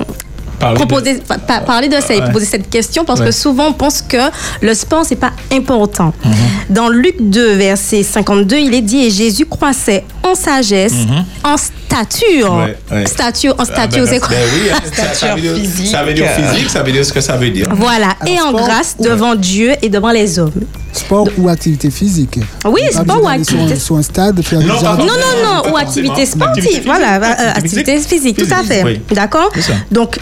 Parler 0.58 0.74
proposer, 0.76 1.14
pa- 1.26 1.38
pa- 1.38 1.60
parler 1.60 1.88
de 1.88 1.98
ça 2.02 2.12
et 2.14 2.20
Ouais. 2.20 2.30
poser 2.32 2.44
cette 2.44 2.68
question 2.68 3.02
parce 3.06 3.20
Ouais. 3.20 3.26
que 3.26 3.32
souvent 3.32 3.68
on 3.68 3.72
pense 3.72 4.02
que 4.02 4.18
le 4.60 4.74
sport 4.74 5.06
c'est 5.06 5.16
pas 5.16 5.32
important. 5.50 6.12
Mhm. 6.22 6.32
Dans 6.68 6.90
Luc 6.90 7.16
2 7.18 7.54
verset 7.54 8.02
52, 8.02 8.58
il 8.58 8.74
est 8.74 8.82
dit 8.82 9.06
et 9.06 9.10
Jésus 9.10 9.46
croissait 9.46 10.04
en 10.22 10.34
sagesse, 10.34 10.92
Mhm. 10.92 11.24
en 11.44 11.56
stature. 11.90 12.54
Ouais, 12.54 12.76
ouais. 12.92 13.06
Stature, 13.06 13.54
en 13.58 13.62
Ah, 13.62 13.64
stature, 13.64 14.04
ben, 14.04 14.10
c'est 14.10 14.20
quoi 14.20 14.28
ben 14.30 14.36
oui, 14.54 14.70
hein, 14.72 14.78
ça, 14.92 15.14
ça 15.14 15.34
veut 15.34 15.40
dire, 15.40 15.86
ça 15.90 16.02
veut 16.04 16.12
dire 16.14 16.26
physique, 16.30 16.70
ça 16.70 16.82
veut 16.82 16.92
dire 16.92 17.04
ce 17.04 17.12
que 17.12 17.20
ça 17.20 17.36
veut 17.36 17.50
dire. 17.50 17.68
Voilà, 17.74 18.14
et 18.26 18.40
en 18.40 18.52
grâce 18.52 18.96
devant 18.98 19.34
Dieu 19.34 19.72
et 19.82 19.88
devant 19.88 20.10
les 20.10 20.38
hommes. 20.38 20.52
Sport 20.92 21.28
ou 21.38 21.48
activité 21.48 21.90
physique? 21.90 22.38
Oui, 22.64 22.80
On 22.94 23.02
sport 23.02 23.22
ou 23.22 23.26
d'aller 23.26 23.44
sur 23.44 23.54
activité- 23.58 23.80
Sur 23.80 23.96
un 23.96 24.02
stade, 24.02 24.42
faire 24.42 24.60
Non, 24.60 24.78
jardin. 24.80 25.04
Non, 25.04 25.12
non, 25.12 25.64
non, 25.64 25.72
ou 25.72 25.76
activité 25.76 26.26
sportive, 26.26 26.82
voilà, 26.84 27.16
euh, 27.16 27.52
activité 27.54 27.98
physique, 27.98 28.36
tout 28.38 28.52
à 28.54 28.62
fait. 28.62 28.82
Oui. 28.84 29.00
D'accord? 29.12 29.50
Donc, 29.90 30.18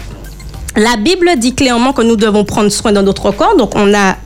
la 0.76 0.96
Bible 0.96 1.30
dit 1.38 1.54
clairement 1.54 1.92
que 1.92 2.02
nous 2.02 2.16
devons 2.16 2.44
prendre 2.44 2.68
soin 2.70 2.92
de 2.92 3.00
notre 3.00 3.30
corps. 3.32 3.56
Donc, 3.56 3.72
on 3.74 3.92
a 3.94 4.16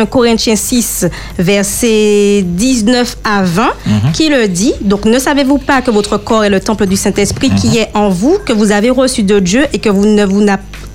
1 0.00 0.06
Corinthiens 0.06 0.56
6, 0.56 1.06
versets 1.38 2.42
19 2.46 3.16
à 3.24 3.42
20, 3.42 3.70
Mhm. 3.86 4.12
qui 4.12 4.28
le 4.28 4.48
dit. 4.48 4.72
Donc, 4.80 5.04
ne 5.04 5.18
savez-vous 5.18 5.58
pas 5.58 5.82
que 5.82 5.90
votre 5.90 6.16
corps 6.18 6.44
est 6.44 6.50
le 6.50 6.60
temple 6.60 6.86
du 6.86 6.96
Saint-Esprit 6.96 7.50
qui 7.50 7.78
est 7.78 7.90
en 7.94 8.08
vous, 8.08 8.38
que 8.44 8.52
vous 8.52 8.72
avez 8.72 8.90
reçu 8.90 9.22
de 9.22 9.38
Dieu 9.38 9.66
et 9.72 9.78
que 9.78 9.88
vous 9.88 10.06
ne 10.06 10.24
vous, 10.24 10.44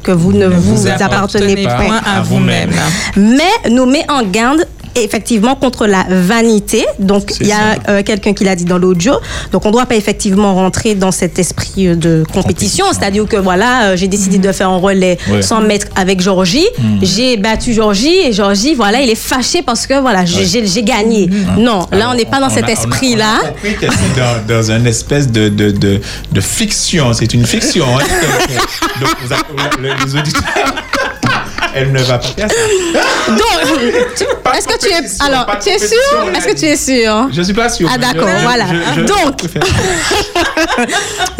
que 0.04 0.12
vous, 0.12 0.34
ne 0.34 0.48
vous, 0.48 0.76
vous 0.76 0.88
appartenez 0.88 1.64
pas 1.64 2.02
à 2.06 2.22
vous-même. 2.22 2.72
mais 3.16 3.70
nous 3.72 3.86
met 3.86 4.06
en 4.10 4.24
garde 4.24 4.66
effectivement 4.96 5.56
contre 5.56 5.88
la 5.88 6.06
vanité. 6.10 6.86
Donc 7.00 7.34
il 7.42 7.48
y 7.48 7.52
a 7.52 7.78
euh, 7.90 8.04
quelqu'un 8.04 8.34
qui 8.34 8.44
l'a 8.44 8.56
dit 8.56 8.66
dans 8.66 8.78
l'audio. 8.78 9.14
Donc 9.52 9.66
on 9.66 9.70
ne 9.70 9.74
doit 9.74 9.86
pas 9.86 9.96
effectivement 9.96 10.54
rentrer 10.56 10.96
dans 10.96 11.12
cet 11.12 11.40
esprit 11.40 11.88
euh, 11.88 11.96
de 11.96 12.24
compétition, 12.34 12.86
c'est-à-dire 12.92 13.26
que 13.28 13.38
voilà, 13.38 13.90
euh, 13.90 13.96
j'ai 13.98 14.08
décidé 14.08 14.38
de 14.38 14.52
faire 14.52 14.70
un 14.70 14.78
relais 14.78 15.18
Ouais. 15.30 15.42
100 15.42 15.62
mètres 15.62 15.88
avec 15.96 16.22
Georgie, 16.22 16.66
Mhm. 16.80 17.00
j'ai 17.02 17.38
battu 17.38 17.74
Georgie 17.74 18.16
et 18.26 18.32
Georgie 18.34 18.74
voilà, 18.76 19.02
il 19.02 19.10
est 19.10 19.16
fâché 19.16 19.62
parce 19.62 19.88
que 19.88 20.00
voilà, 20.00 20.26
j'ai- 20.26 20.62
Ouais. 20.62 20.82
gagné. 20.84 21.30
Non, 21.58 21.88
là 21.92 22.10
on 22.12 22.16
n'est 22.16 22.26
pas 22.26 22.40
dans 22.40 22.50
cet 22.50 22.68
esprit-là. 22.70 23.42
dans, 24.16 24.56
dans 24.56 24.72
une 24.72 24.88
espèce 24.88 25.30
de, 25.32 25.50
de, 25.50 25.72
de, 25.72 26.00
de 26.32 26.42
fiction. 26.42 27.14
C'est 27.14 27.34
une 27.34 27.46
fiction. 27.46 27.86
hein. 27.98 28.04
Donc, 29.02 29.10
vous 29.24 29.32
avez- 29.34 29.96
les 30.06 30.16
auditeurs, 30.16 30.74
elle 31.76 31.92
ne 31.92 32.00
va 32.00 32.18
pas 32.18 32.28
faire 32.28 32.48
ça. 32.50 32.56
Donc, 33.32 33.80
est-ce 34.58 34.68
que 34.68 34.80
tu 34.80 34.88
es 34.88 35.24
alors 35.26 35.46
tu 35.62 35.70
es 35.70 35.78
sûr? 35.80 36.30
Est-ce 36.36 36.48
que 36.48 36.56
tu 36.58 36.66
es 36.66 36.76
sûr? 36.78 37.28
Je 37.32 37.42
suis 37.42 37.54
pas 37.54 37.70
sûr. 37.70 37.90
Ah 37.94 37.98
d'accord, 37.98 38.28
voilà. 38.42 38.66
je- 38.96 39.02
je- 39.02 39.06
Donc, 39.06 39.42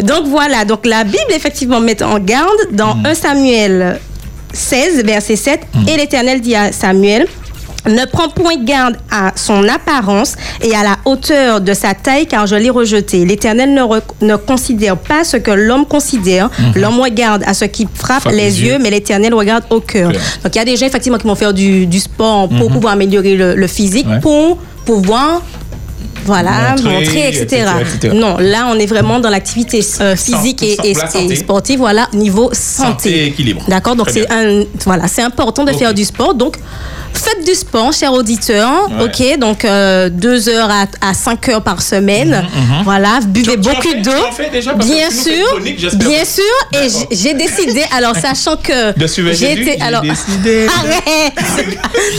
donc 0.00 0.26
voilà, 0.26 0.64
donc 0.64 0.84
la 0.86 1.04
Bible 1.04 1.30
effectivement 1.30 1.80
met 1.80 2.02
en 2.02 2.18
garde 2.18 2.50
dans 2.72 2.96
1 3.04 3.14
Samuel 3.14 4.00
16, 4.52 5.04
verset 5.04 5.36
7, 5.36 5.60
et 5.88 5.96
l'Éternel 5.96 6.40
dit 6.40 6.54
à 6.54 6.72
Samuel, 6.72 7.26
ne 7.88 8.04
prends 8.06 8.28
point 8.28 8.56
garde 8.64 8.96
à 9.10 9.32
son 9.36 9.66
apparence 9.68 10.34
et 10.60 10.74
à 10.74 10.82
la 10.82 10.96
hauteur 11.04 11.60
de 11.60 11.72
sa 11.74 11.94
taille, 11.94 12.26
car 12.26 12.46
je 12.46 12.56
l'ai 12.56 12.70
rejeté. 12.70 13.24
L'Éternel 13.24 13.72
ne, 13.74 13.82
re- 13.82 14.02
ne 14.22 14.36
considère 14.36 14.96
pas 14.96 15.24
ce 15.24 15.36
que 15.36 15.50
l'homme 15.50 15.86
considère. 15.86 16.50
Mhm. 16.58 16.72
L'homme 16.82 17.00
regarde 17.00 17.42
à 17.46 17.54
ce 17.54 17.64
qui 17.64 17.86
frappe 17.94 18.22
Frappe 18.22 18.32
les 18.34 18.42
les 18.46 18.62
yeux, 18.62 18.72
yeux. 18.72 18.78
mais 18.80 18.90
l'Éternel 18.90 19.34
regarde 19.34 19.64
au 19.70 19.80
cœur. 19.80 20.10
Donc 20.12 20.54
il 20.54 20.56
y 20.56 20.60
a 20.60 20.64
des 20.64 20.76
gens 20.76 20.86
effectivement 20.86 21.18
qui 21.18 21.26
vont 21.26 21.34
faire 21.34 21.54
du, 21.54 21.86
du 21.86 22.00
sport 22.00 22.48
pour 22.48 22.68
Mhm. 22.68 22.74
pouvoir 22.74 22.92
améliorer 22.94 23.34
le, 23.36 23.54
le 23.54 23.66
physique, 23.66 24.06
Ouais. 24.08 24.20
pour 24.20 24.58
pouvoir 24.84 25.42
voilà, 26.24 26.70
Montrer, 26.72 26.90
montrer, 26.92 27.28
etc. 27.28 27.44
etc., 27.44 27.64
etc. 27.98 28.14
Non, 28.18 28.36
là, 28.40 28.66
on 28.68 28.76
est 28.80 28.86
vraiment 28.86 29.20
dans 29.20 29.30
l'activité 29.30 29.80
euh, 30.00 30.16
physique 30.16 30.60
et, 30.62 31.36
sportive, 31.36 31.78
voilà, 31.78 32.08
niveau 32.12 32.50
Santé 32.52 32.88
santé. 32.88 33.10
et 33.10 33.26
équilibre. 33.26 33.62
D'accord, 33.68 33.94
donc 33.94 34.10
c'est 34.10 34.26
voilà, 34.84 35.06
c'est 35.06 35.22
important 35.22 35.62
de 35.62 35.70
faire 35.72 35.94
du 35.94 36.04
sport. 36.04 36.34
Donc, 36.34 36.56
faites 37.18 37.44
du 37.44 37.54
sport, 37.54 37.92
cher 37.92 38.12
auditeur. 38.12 38.88
Ouais. 38.90 39.04
Ok, 39.04 39.38
donc 39.38 39.64
euh, 39.64 40.08
deux 40.10 40.48
heures 40.48 40.70
à, 40.70 41.10
à 41.10 41.14
5 41.14 41.48
heures 41.48 41.62
par 41.62 41.82
semaine. 41.82 42.30
mhm. 42.54 42.82
Voilà, 42.84 43.18
buvez 43.26 43.52
Tu- 43.52 43.58
beaucoup 43.58 43.94
d'eau. 44.02 44.10
Bien 44.84 45.10
sûr, 45.10 45.60
bien 45.96 46.24
sûr. 46.24 46.44
Et 46.72 46.88
j'ai 47.14 47.34
décidé, 47.34 47.82
alors 47.96 48.16
sachant 48.16 48.56
que 48.56 48.96
De 48.98 49.06
j'ai 49.34 49.52
été, 49.52 49.80
alors 49.80 50.02
décidé. 50.02 50.66
arrête. 50.78 51.32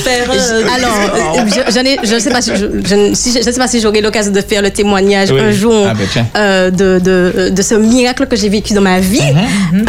Euh, 0.08 0.26
Je- 0.34 0.76
alors, 0.76 0.98
euh, 1.38 1.46
je, 1.48 1.74
j'en 1.74 1.82
ai- 1.86 2.00
je 2.04 2.14
ne 2.16 2.20
sais 2.20 2.30
pas 2.30 2.42
si 2.42 2.52
je, 2.56 2.66
je 2.86 2.96
ne- 2.96 3.14
si 3.14 3.32
je- 3.32 3.42
je 3.42 3.48
ne 3.48 3.52
sais 3.52 3.60
pas 3.60 3.68
si 3.68 3.80
j'aurai 3.82 4.02
l'occasion 4.02 4.32
de 4.32 4.42
faire 4.42 4.62
le 4.62 4.70
témoignage 4.72 5.30
Oui. 5.32 5.40
un 5.40 5.52
jour 5.52 5.88
Ah, 5.90 5.94
ben, 5.94 6.26
euh, 6.36 6.70
de, 6.72 7.00
de, 7.04 7.50
de 7.50 7.62
ce 7.62 7.76
miracle 7.76 8.28
que 8.28 8.36
j'ai 8.36 8.50
vécu 8.50 8.74
dans 8.74 8.82
ma 8.82 9.00
vie. 9.00 9.20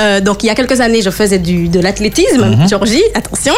Euh, 0.00 0.20
donc, 0.20 0.42
il 0.42 0.46
y 0.46 0.50
a 0.50 0.54
quelques 0.54 0.80
années, 0.80 1.02
je 1.02 1.10
faisais 1.10 1.38
du, 1.38 1.68
de 1.68 1.80
l'athlétisme, 1.80 2.56
Georgie, 2.68 3.02
attention. 3.14 3.54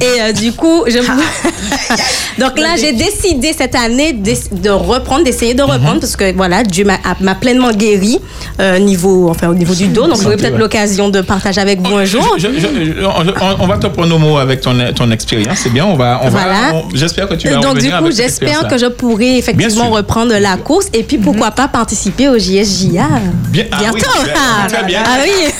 Et 0.00 0.20
euh, 0.20 0.32
du 0.32 0.52
coup, 0.52 0.77
je... 0.86 0.98
donc 2.40 2.58
là, 2.58 2.76
j'ai 2.76 2.92
décidé 2.92 3.52
cette 3.56 3.74
année 3.74 4.12
de 4.12 4.70
reprendre, 4.70 5.24
d'essayer 5.24 5.54
de 5.54 5.62
reprendre, 5.62 6.00
parce 6.00 6.16
que 6.16 6.34
voilà, 6.34 6.62
Dieu 6.62 6.84
m'a 7.20 7.34
pleinement 7.34 7.70
guéri 7.72 8.18
euh, 8.60 8.78
niveau, 8.78 9.28
enfin, 9.30 9.48
au 9.48 9.54
niveau 9.54 9.74
du 9.74 9.88
dos. 9.88 10.06
Donc, 10.06 10.20
j'aurai 10.22 10.36
peut-être 10.36 10.52
Ouais. 10.54 10.58
l'occasion 10.58 11.08
de 11.08 11.20
partager 11.20 11.60
avec 11.60 11.80
vous 11.80 11.94
un 11.96 12.04
jour. 12.04 12.34
Je- 12.38 12.48
je- 12.48 12.60
je- 12.60 13.04
on, 13.04 13.64
on 13.64 13.66
va 13.66 13.76
te 13.78 13.86
prendre 13.88 14.08
nos 14.08 14.18
mots 14.18 14.38
avec 14.38 14.60
ton, 14.60 14.74
ton 14.94 15.10
expérience, 15.10 15.58
c'est 15.62 15.70
bien. 15.72 15.84
On 15.86 15.94
va, 15.96 16.20
on 16.22 16.28
Voilà. 16.30 16.72
J'espère 16.94 17.28
que 17.28 17.34
tu 17.34 17.48
vas 17.48 17.56
Donc 17.56 17.78
du 17.78 17.90
coup, 17.90 18.10
j'espère 18.10 18.66
que 18.68 18.78
je 18.78 18.86
pourrai 18.86 19.38
effectivement 19.38 19.90
reprendre 19.90 20.34
la 20.38 20.56
course 20.56 20.86
et 20.92 21.02
puis 21.02 21.18
pourquoi 21.18 21.50
pas 21.50 21.68
participer 21.68 22.28
au 22.28 22.38
JSJA 22.38 23.06
Bien, 23.50 23.64
ah 23.72 23.78
bientôt. 23.80 23.98
bien, 24.24 24.32
Ah, 24.36 24.66
très 24.68 24.84
bien. 24.84 25.02
ah 25.04 25.18
oui. 25.22 25.52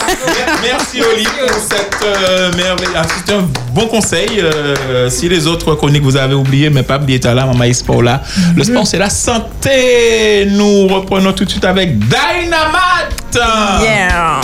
Merci 0.63 1.01
Oli 1.13 1.25
pour 1.25 1.51
cette 1.71 1.97
euh, 2.05 2.51
merveille. 2.57 2.89
Ah, 2.97 3.03
C'est 3.27 3.35
un 3.35 3.49
bon 3.75 3.87
conseil. 3.87 4.29
euh, 4.41 4.75
si 5.09 5.29
les 5.29 5.47
autres 5.47 5.75
chroniques 5.75 6.03
vous 6.03 6.17
avez 6.17 6.35
oublié, 6.35 6.71
mais 6.71 6.83
pas 6.83 6.99
oublier 6.99 7.21
là, 7.25 7.47
Maman 7.47 7.73
Sport 7.73 8.03
là. 8.03 8.23
Le 8.57 8.65
sport 8.65 8.87
c'est 8.87 8.99
la 8.99 9.11
santé. 9.11 10.47
Nous 10.51 10.87
reprenons 10.89 11.33
tout 11.33 11.45
de 11.45 11.51
suite 11.51 11.65
avec 11.65 11.99
Dynamite. 11.99 13.39
Yeah. 13.83 14.41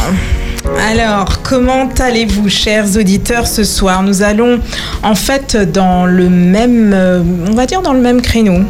Alors, 0.80 1.42
comment 1.42 1.88
allez-vous, 1.98 2.48
chers 2.48 2.96
auditeurs, 2.96 3.46
ce 3.46 3.64
soir? 3.64 4.02
Nous 4.02 4.22
allons 4.22 4.60
en 5.02 5.14
fait 5.14 5.56
dans 5.56 6.06
le 6.06 6.28
même, 6.28 6.92
euh, 6.94 7.22
on 7.48 7.54
va 7.54 7.66
dire 7.66 7.82
dans 7.82 7.92
le 7.92 8.00
même 8.00 8.22
créneau. 8.22 8.64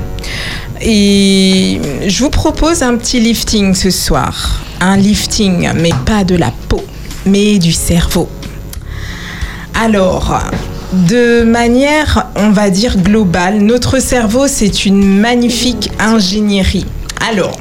Et 0.80 1.80
je 2.06 2.18
vous 2.22 2.30
propose 2.30 2.82
un 2.82 2.96
petit 2.96 3.20
lifting 3.20 3.74
ce 3.74 3.90
soir. 3.90 4.60
Un 4.80 4.96
lifting, 4.96 5.70
mais 5.76 5.92
pas 6.04 6.24
de 6.24 6.36
la 6.36 6.50
peau, 6.68 6.84
mais 7.26 7.58
du 7.58 7.72
cerveau. 7.72 8.28
Alors, 9.80 10.40
de 10.94 11.44
manière, 11.44 12.28
on 12.36 12.50
va 12.50 12.70
dire, 12.70 12.96
globale, 12.96 13.58
notre 13.58 13.98
cerveau, 13.98 14.46
c'est 14.46 14.86
une 14.86 15.20
magnifique 15.20 15.90
ingénierie. 15.98 16.86
Alors, 17.28 17.58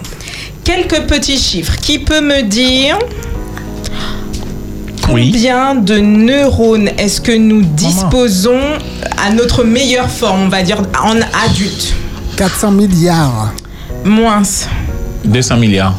quelques 0.64 1.02
petits 1.08 1.38
chiffres. 1.38 1.76
Qui 1.78 2.00
peut 2.00 2.22
me 2.22 2.44
dire 2.44 2.98
combien 5.02 5.76
de 5.76 5.98
neurones 5.98 6.90
est-ce 6.98 7.20
que 7.20 7.32
nous 7.32 7.62
disposons 7.62 8.62
à 9.26 9.32
notre 9.32 9.64
meilleure 9.64 10.10
forme, 10.10 10.44
on 10.44 10.50
va 10.50 10.64
dire, 10.64 10.82
en 11.02 11.16
adulte 11.46 11.94
400 12.38 12.72
milliards. 12.72 13.54
Moins. 14.06 14.44
200 15.26 15.58
milliards. 15.58 15.96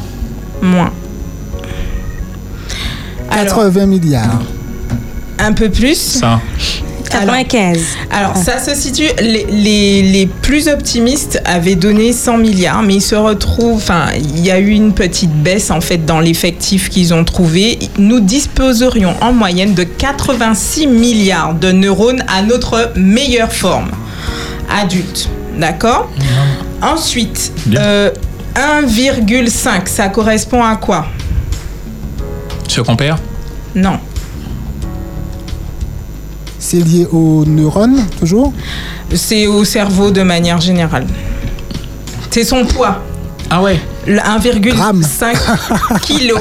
Moins. 0.62 0.90
80 3.30 3.86
milliards. 3.86 4.42
Un 5.38 5.52
peu 5.52 5.68
plus 5.68 5.96
100. 5.96 6.40
95. 7.20 7.78
Alors, 8.10 8.36
ça 8.36 8.58
se 8.58 8.74
situe. 8.74 9.08
Les, 9.20 9.46
les- 9.50 10.02
les 10.02 10.26
plus 10.26 10.68
optimistes 10.68 11.40
avaient 11.44 11.74
donné 11.76 12.12
100 12.12 12.38
milliards, 12.38 12.82
mais 12.82 12.94
ils 12.96 13.00
se 13.02 13.14
retrouvent. 13.14 13.76
Enfin, 13.76 14.06
il 14.16 14.40
y 14.44 14.50
a 14.50 14.58
eu 14.58 14.70
une 14.70 14.92
petite 14.92 15.32
baisse 15.32 15.70
en 15.70 15.80
fait 15.80 16.04
dans 16.04 16.20
l'effectif 16.20 16.88
qu'ils 16.90 17.14
ont 17.14 17.24
trouvé. 17.24 17.78
Nous 17.98 18.20
disposerions 18.20 19.14
en 19.20 19.32
moyenne 19.32 19.74
de 19.74 19.84
86 19.84 20.86
milliards 20.86 21.54
de 21.54 21.72
neurones 21.72 22.24
à 22.28 22.42
notre 22.42 22.92
meilleure 22.96 23.52
forme 23.52 23.90
adulte. 24.70 25.28
D'accord? 25.58 26.08
Ensuite, 26.82 27.52
euh, 27.76 28.10
1,5, 28.56 29.86
ça 29.88 30.08
correspond 30.08 30.62
à 30.64 30.76
quoi? 30.76 31.06
Ce 32.68 32.80
qu'on 32.80 32.96
perd? 32.96 33.18
Non. 33.74 33.98
C'est 36.58 36.78
lié 36.78 37.06
aux 37.12 37.44
neurones, 37.46 38.04
toujours 38.18 38.52
C'est 39.14 39.46
au 39.46 39.64
cerveau 39.64 40.10
de 40.10 40.22
manière 40.22 40.60
générale. 40.60 41.06
C'est 42.30 42.44
son 42.44 42.64
poids. 42.64 43.02
Ah 43.50 43.62
ouais. 43.62 43.78
Le 44.06 44.18
1,5 44.18 45.34
kg 46.06 46.34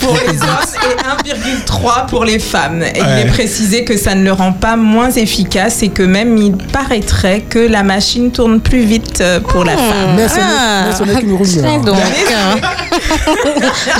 pour 0.00 0.14
les 0.28 0.38
hommes 0.40 1.26
et 1.26 1.30
1,3 1.32 2.06
pour 2.06 2.24
les 2.24 2.38
femmes. 2.38 2.82
Et 2.82 2.98
Il 2.98 3.18
est 3.26 3.30
précisé 3.30 3.84
que 3.84 3.96
ça 3.96 4.14
ne 4.14 4.24
le 4.24 4.32
rend 4.32 4.52
pas 4.52 4.76
moins 4.76 5.10
efficace 5.10 5.82
et 5.82 5.88
que 5.88 6.02
même 6.02 6.36
il 6.36 6.52
paraîtrait 6.56 7.40
que 7.42 7.58
la 7.58 7.82
machine 7.82 8.30
tourne 8.32 8.60
plus 8.60 8.80
vite 8.82 9.20
euh, 9.20 9.40
pour 9.40 9.64
la 9.64 9.76
femme. 9.76 10.14
Mais 10.16 10.28
ce 10.28 10.34
n'est- 10.36 10.40
Ah. 10.42 11.78
donc. 11.84 11.96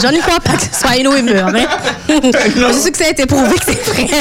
J'en 0.02 0.10
ai 0.10 0.18
crois 0.18 0.40
pas 0.40 0.52
que 0.52 0.62
ce 0.62 0.80
soit 0.80 0.96
une 0.96 1.08
rumeur. 1.08 1.50
Mais... 1.52 1.66
Je 2.08 2.72
suis 2.80 2.90
que 2.92 2.98
ça 2.98 3.04
a 3.06 3.10
été 3.10 3.26
prouvé 3.26 3.54
que 3.56 3.64
c'est 3.66 3.82
vrai. 3.90 4.06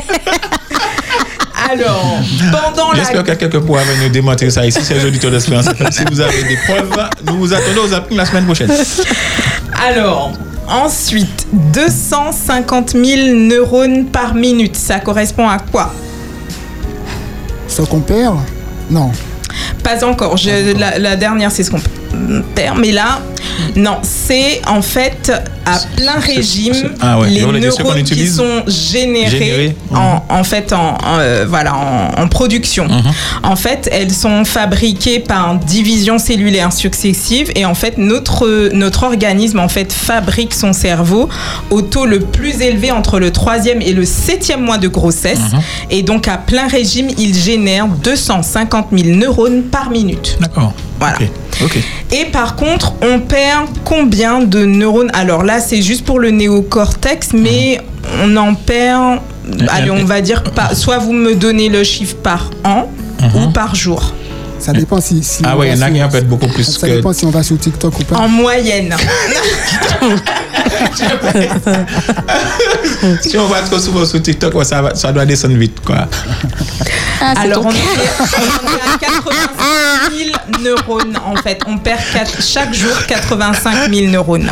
Alors, 1.72 2.19
pendant 2.52 2.91
la 2.91 3.00
J'espère 3.00 3.24
que 3.24 3.32
quelqu'un 3.34 3.62
pourra 3.62 3.84
venir 3.84 4.10
démontrer 4.12 4.50
ça 4.50 4.65
ici, 4.65 4.80
c'est 4.82 4.93
les 4.95 5.06
auditeurs 5.06 5.32
d'Espérance. 5.32 5.65
Si 5.91 6.04
vous 6.10 6.22
avez 6.22 6.43
des 6.43 6.58
preuves, 6.58 7.10
nous 7.28 7.38
vous 7.38 7.54
attendons 7.54 7.84
aux 7.88 7.93
appels 7.93 8.17
la 8.17 8.26
semaine 8.26 8.45
prochaine. 8.45 8.72
Alors, 9.88 10.34
ensuite, 10.67 11.48
250 11.74 12.91
000 12.91 13.36
neurones 13.36 14.06
par 14.06 14.34
minute. 14.34 14.76
Ça 14.76 15.00
correspond 15.00 15.48
à 15.48 15.58
quoi? 15.60 15.93
Ce 17.67 17.82
qu'on 17.84 18.00
perd 18.02 18.38
Non. 18.89 19.12
Pas 19.84 20.04
encore. 20.06 20.38
Je- 20.38 20.78
la, 20.78 20.98
la 21.00 21.15
dernière, 21.15 21.52
c'est 21.52 21.63
ce 21.63 21.72
qu'on 21.72 21.80
perd. 21.80 21.93
Mais 22.78 22.91
là, 22.91 23.19
non, 23.76 23.98
c'est 24.04 24.62
en 24.67 24.82
fait 24.82 25.32
à 25.65 25.78
plein 25.95 26.19
régime 26.19 26.74
Ah 27.02 27.19
ouais, 27.19 27.30
les 27.30 27.41
neurones 27.41 28.04
qui 28.04 28.28
sont 28.28 28.63
générés, 28.67 29.76
en, 29.93 30.24
en 30.30 30.43
fait 30.43 30.72
en, 30.74 30.98
en, 31.04 31.19
euh, 31.19 31.45
voilà 31.48 31.76
en, 31.76 32.22
en 32.22 32.28
production. 32.28 32.86
Mhm. 32.88 33.02
En 33.43 33.56
fait, 33.56 33.89
elles 33.91 34.12
sont 34.13 34.45
fabriquées 34.45 35.19
par 35.19 35.56
division 35.56 36.17
cellulaire 36.19 36.72
successive 36.74 37.52
et 37.56 37.65
en 37.65 37.76
fait 37.76 37.98
notre 37.98 38.69
notre 38.74 39.04
organisme 39.04 39.60
en 39.60 39.67
fait 39.69 39.91
fabrique 39.91 40.54
son 40.54 40.74
cerveau 40.74 41.30
au 41.69 41.82
taux 41.82 42.06
le 42.06 42.19
plus 42.19 42.62
élevé 42.62 42.91
entre 42.91 43.19
le 43.19 43.32
troisième 43.32 43.82
et 43.82 43.93
le 43.93 44.06
septième 44.06 44.62
mois 44.62 44.78
de 44.78 44.88
grossesse 44.88 45.39
Mhm. 45.54 45.60
et 45.91 46.02
donc 46.04 46.28
à 46.28 46.38
plein 46.38 46.67
régime 46.67 47.10
il 47.17 47.36
génère 47.36 47.88
250 47.88 48.88
000 48.91 49.15
neurones 49.15 49.63
par 49.63 49.89
minute. 49.91 50.38
D'accord. 50.39 50.74
Voilà. 51.00 51.18
Et 52.12 52.26
par 52.26 52.56
contre, 52.56 52.94
on 53.02 53.20
perd 53.20 53.68
combien 53.86 54.40
de 54.40 54.66
neurones? 54.66 55.12
Alors 55.14 55.44
là, 55.44 55.60
c'est 55.60 55.82
juste 55.82 56.06
pour 56.06 56.20
le 56.20 56.32
néocortex, 56.32 57.30
mais 57.34 57.82
on 58.24 58.36
en 58.38 58.54
perd, 58.54 59.20
allez, 59.70 59.92
on 59.92 60.04
va 60.06 60.22
dire, 60.22 60.44
pas, 60.44 60.76
soit 60.76 60.98
vous 60.98 61.14
me 61.14 61.36
donnez 61.36 61.70
le 61.70 61.84
chiffre 61.84 62.16
par 62.18 62.50
an 62.64 62.90
ou 63.36 63.50
par 63.52 63.76
jour. 63.76 64.14
Ça 64.60 64.74
dépend 64.74 65.00
si. 65.00 65.24
si 65.24 65.42
Ah 65.46 65.58
ouais, 65.58 65.70
il 65.70 65.78
y 65.78 65.80
en 65.80 65.82
a 65.82 65.90
qui 65.90 66.04
en 66.04 66.10
perdent 66.10 66.28
beaucoup 66.28 66.48
plus 66.48 66.64
Ça 66.64 66.86
que. 66.88 66.94
dépend 66.94 67.14
si 67.14 67.26
on 67.26 67.30
va 67.30 67.44
sur 67.44 67.58
TikTok 67.58 67.98
ou 67.98 68.04
pas. 68.04 68.18
En 68.18 68.28
moyenne. 68.28 68.94
Si 73.22 73.38
on 73.38 73.48
va 73.48 73.62
trop 73.62 73.80
souvent 73.80 74.06
sur 74.06 74.22
TikTok, 74.22 74.54
ouais, 74.56 74.66
ça, 74.66 74.82
va- 74.82 74.96
ça 74.96 75.12
doit 75.12 75.26
descendre 75.26 75.56
vite, 75.56 75.80
quoi. 75.86 76.08
Alors, 77.22 77.66
on, 77.66 77.72
est, 77.72 77.74
on 77.74 78.68
est 78.68 78.96
à 78.96 78.98
85 79.00 80.18
000 80.18 80.30
neurones, 80.64 81.18
en 81.26 81.36
fait. 81.36 81.60
On 81.68 81.78
perd 81.78 82.00
quatre- 82.14 82.42
chaque 82.42 82.74
jour 82.74 82.92
85 83.08 83.94
000 83.94 84.10
neurones. 84.12 84.50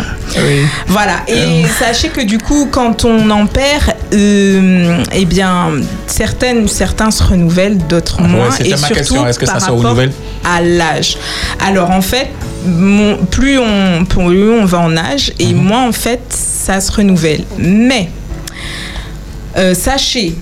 Voilà. 0.87 1.17
Et 1.27 1.65
sachez 1.79 2.09
que 2.09 2.21
du 2.21 2.37
coup, 2.37 2.67
quand 2.71 3.05
on 3.05 3.29
en 3.29 3.45
perd, 3.47 3.93
euh, 4.13 5.03
eh 5.13 5.25
bien, 5.25 5.71
certaines, 6.07 6.67
certains 6.67 7.11
se 7.11 7.23
renouvellent, 7.23 7.77
d'autres 7.87 8.21
Ouais, 8.21 8.27
moins. 8.27 8.49
et 8.59 8.71
ma 8.71 8.77
surtout 8.77 8.93
question, 8.93 9.27
est-ce 9.27 9.39
que 9.39 9.45
ça 9.45 9.53
par 9.53 9.61
se 9.61 9.65
rapport 9.67 9.81
renouvelle 9.83 10.11
à 10.45 10.61
l'âge. 10.61 11.17
Alors, 11.65 11.91
en 11.91 12.01
fait, 12.01 12.29
mon- 12.67 13.17
plus, 13.25 13.57
on, 13.59 14.05
plus 14.05 14.49
on 14.51 14.65
va 14.65 14.79
en 14.79 14.95
âge, 14.97 15.31
et 15.39 15.53
Mhm. 15.53 15.61
moins, 15.63 15.87
en 15.87 15.91
fait, 15.91 16.21
ça 16.29 16.79
se 16.81 16.91
renouvelle. 16.91 17.43
Mais, 17.57 18.09
euh, 19.57 19.73
sachez, 19.73 20.35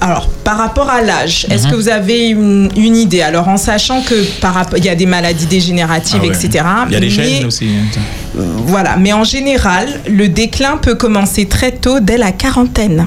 alors 0.00 0.28
par 0.44 0.56
rapport 0.58 0.88
à 0.88 1.02
l'âge, 1.02 1.46
est-ce 1.50 1.64
Mhm. 1.66 1.70
que 1.70 1.76
vous 1.76 1.88
avez 1.88 2.28
une, 2.28 2.70
une 2.76 2.96
idée? 2.96 3.22
Alors 3.22 3.48
en 3.48 3.56
sachant 3.56 4.02
que 4.02 4.14
par 4.40 4.64
il 4.76 4.84
y 4.84 4.88
a 4.88 4.94
des 4.94 5.06
maladies 5.06 5.46
dégénératives, 5.46 6.20
Ah 6.22 6.26
ouais. 6.26 6.34
etc. 6.34 6.64
Il 6.88 6.92
y 6.92 6.96
a 6.96 7.00
des 7.00 7.10
chaînes 7.10 7.44
aussi. 7.46 7.66
hein. 7.66 8.40
Voilà, 8.66 8.96
mais 8.96 9.12
en 9.12 9.24
général, 9.24 9.88
le 10.08 10.28
déclin 10.28 10.76
peut 10.76 10.94
commencer 10.94 11.46
très 11.46 11.72
tôt, 11.72 12.00
dès 12.00 12.18
la 12.18 12.32
quarantaine. 12.32 13.06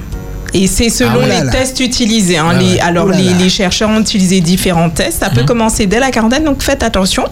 Et 0.53 0.65
c'est 0.67 0.89
selon 0.89 1.19
Ah, 1.23 1.27
là 1.27 1.39
les 1.39 1.45
là. 1.45 1.51
tests 1.51 1.79
utilisés. 1.81 2.37
hein. 2.37 2.47
Ah 2.51 2.53
Les- 2.59 2.79
alors, 2.79 3.07
les, 3.09 3.49
chercheurs 3.49 3.89
ont 3.89 3.99
utilisé 3.99 4.39
différents 4.41 4.89
tests. 4.89 5.19
Ça 5.19 5.29
peut 5.29 5.43
commencer 5.43 5.85
dès 5.87 5.99
la 5.99 6.09
quarantaine, 6.09 6.45
donc 6.45 6.61
faites 6.63 6.83
attention. 6.83 7.25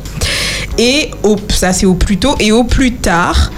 Et 0.77 1.11
au, 1.23 1.37
ça, 1.49 1.71
c'est 1.73 1.85
au 1.85 1.93
plus 1.93 2.17
tôt. 2.17 2.35
Et 2.39 2.51
au 2.51 2.63
plus 2.63 2.93
tard, 2.93 3.51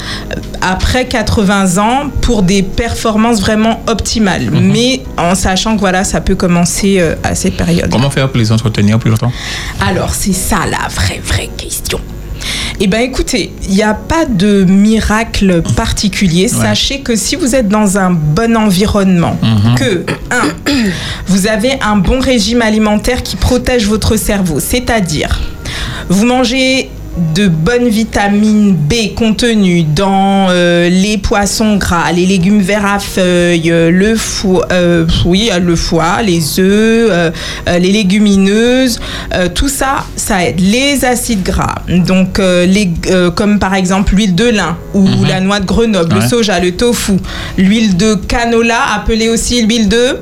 après 0.62 1.08
80 1.08 1.78
ans, 1.78 2.10
pour 2.22 2.44
des 2.44 2.62
performances 2.64 3.40
vraiment 3.40 3.82
optimales. 3.88 4.50
Mais 4.52 5.02
en 5.18 5.34
sachant 5.36 5.76
que 5.76 5.80
voilà, 5.80 6.04
ça 6.04 6.22
peut 6.22 6.36
commencer 6.36 6.98
euh, 7.00 7.16
à 7.24 7.34
cette 7.36 7.58
période. 7.58 7.90
Comment 7.92 8.10
faire 8.12 8.30
pour 8.30 8.38
les 8.40 8.52
entretenir 8.52 9.00
plus 9.00 9.10
longtemps? 9.10 9.32
Alors, 9.88 10.14
c'est 10.14 10.34
ça 10.34 10.60
la 10.70 10.88
vraie, 10.90 11.22
vraie 11.24 11.50
question. 11.58 12.00
Eh 12.80 12.86
bien, 12.86 13.00
écoutez, 13.00 13.52
il 13.68 13.74
n'y 13.74 13.82
a 13.82 13.96
pas 13.96 14.26
de 14.26 14.64
miracle 14.64 15.64
particulier. 15.76 16.48
Sachez 16.48 17.00
que 17.02 17.16
si 17.16 17.36
vous 17.36 17.56
êtes 17.56 17.68
dans 17.68 17.98
un 17.98 18.12
bon 18.12 18.56
environnement, 18.56 19.36
Mhm. 19.42 19.76
que, 19.76 20.06
un, 20.30 20.72
vous 21.26 21.48
avez 21.48 21.72
un 21.82 21.96
bon 21.96 22.20
régime 22.20 22.62
alimentaire 22.62 23.24
qui 23.24 23.36
protège 23.36 23.88
votre 23.88 24.16
cerveau, 24.18 24.60
c'est-à-dire, 24.60 25.40
vous 26.10 26.26
mangez 26.26 26.92
de 27.36 27.48
bonnes 27.48 27.88
vitamines 27.88 28.74
B 28.76 29.14
contenues 29.16 29.84
dans 29.84 30.48
euh, 30.50 30.90
les 30.90 31.18
poissons 31.18 31.78
gras, 31.78 32.12
les 32.12 32.26
légumes 32.26 32.62
verts 32.62 32.86
à 32.86 33.00
feuilles, 33.00 33.72
euh, 33.72 33.90
le 33.92 34.16
foie, 34.16 34.68
euh, 34.72 35.06
oui, 35.26 35.50
le 35.60 35.76
foie, 35.76 36.22
les 36.24 36.60
œufs, 36.60 37.10
euh, 37.12 37.32
les 37.80 37.92
légumineuses, 37.92 39.00
tout 39.56 39.70
ça, 39.70 40.06
ça 40.16 40.46
aide. 40.46 40.60
Les 40.60 41.06
acides 41.06 41.44
gras, 41.44 41.76
donc 41.88 42.40
les, 42.40 42.90
comme 43.36 43.60
par 43.60 43.74
exemple 43.76 44.16
l'huile 44.16 44.36
de 44.36 44.46
lin 44.50 44.78
ou 44.94 45.08
la 45.28 45.40
noix 45.40 45.60
de 45.60 45.66
Grenoble, 45.66 46.14
Ouais. 46.14 46.22
le 46.22 46.28
soja, 46.28 46.60
le 46.60 46.72
tofu, 46.72 47.14
l'huile 47.58 47.98
de 47.98 48.16
canola, 48.16 48.80
appelée 48.96 49.30
aussi 49.30 49.62
l'huile 49.62 49.90
de 49.90 50.18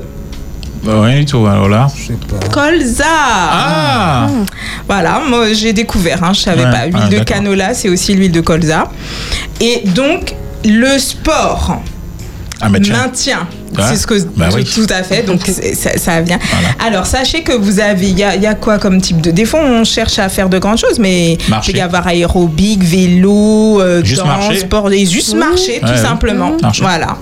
Rien 0.86 1.18
du 1.20 1.24
tout, 1.26 1.46
alors 1.46 1.68
là. 1.68 1.88
colza. 2.52 3.04
Ah 3.08 4.28
Voilà, 4.88 5.20
moi 5.28 5.52
j'ai 5.52 5.72
découvert, 5.72 6.22
hein, 6.24 6.32
je 6.32 6.40
savais 6.40 6.64
Ouais, 6.64 6.70
pas. 6.70 6.86
Huile 6.86 6.96
ah, 7.02 7.08
de 7.08 7.18
canola, 7.24 7.74
c'est 7.74 7.88
aussi 7.88 8.14
l'huile 8.14 8.32
de 8.32 8.40
colza. 8.40 8.88
Et 9.60 9.82
donc, 9.86 10.34
le 10.64 10.98
sport 10.98 11.80
Ah, 12.60 12.68
maintient. 12.68 13.46
Ouais. 13.76 13.82
C'est 13.88 13.96
ce 13.96 14.06
que 14.06 14.14
Bah 14.36 14.48
tout, 14.48 14.56
oui. 14.56 14.64
tout 14.64 14.86
à 14.88 15.02
fait. 15.02 15.22
Donc 15.22 15.40
ça, 15.74 15.98
ça 15.98 16.20
vient. 16.22 16.38
Alors 16.86 17.04
sachez 17.04 17.42
que 17.42 17.52
vous 17.52 17.78
avez, 17.80 18.08
il 18.08 18.18
y, 18.18 18.22
a- 18.24 18.34
il 18.36 18.42
y 18.42 18.46
a 18.46 18.54
quoi 18.54 18.78
comme 18.78 19.00
type 19.02 19.20
de. 19.20 19.44
Fois 19.44 19.60
on 19.62 19.84
cherche 19.84 20.18
à 20.18 20.28
faire 20.30 20.48
de 20.48 20.58
grandes 20.58 20.78
choses, 20.78 20.98
mais 20.98 21.36
Marcher. 21.48 21.70
il 21.70 21.74
peut 21.74 21.78
y 21.80 21.82
avoir 21.82 22.06
aérobic, 22.06 22.82
vélo, 22.82 23.80
euh, 23.82 24.02
Juste 24.02 24.20
danse, 24.22 24.28
marcher. 24.28 24.58
sport, 24.60 24.90
et 24.92 25.04
juste 25.04 25.34
marcher 25.34 25.80
tout 25.80 25.88
Ouais, 25.88 25.96
simplement. 25.98 26.56
Marcher. 26.62 26.82
Voilà. 26.82 27.18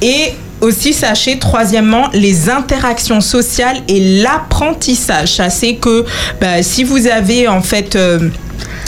Et 0.00 0.32
aussi, 0.62 0.92
sachez, 0.92 1.38
troisièmement, 1.38 2.08
les 2.14 2.48
interactions 2.48 3.20
sociales 3.20 3.82
et 3.88 4.22
l'apprentissage. 4.22 5.34
Sachez 5.34 5.76
que 5.76 6.04
bah, 6.40 6.62
si 6.62 6.84
vous 6.84 7.06
avez 7.06 7.48
en 7.48 7.60
fait. 7.60 7.96
euh, 7.96 8.30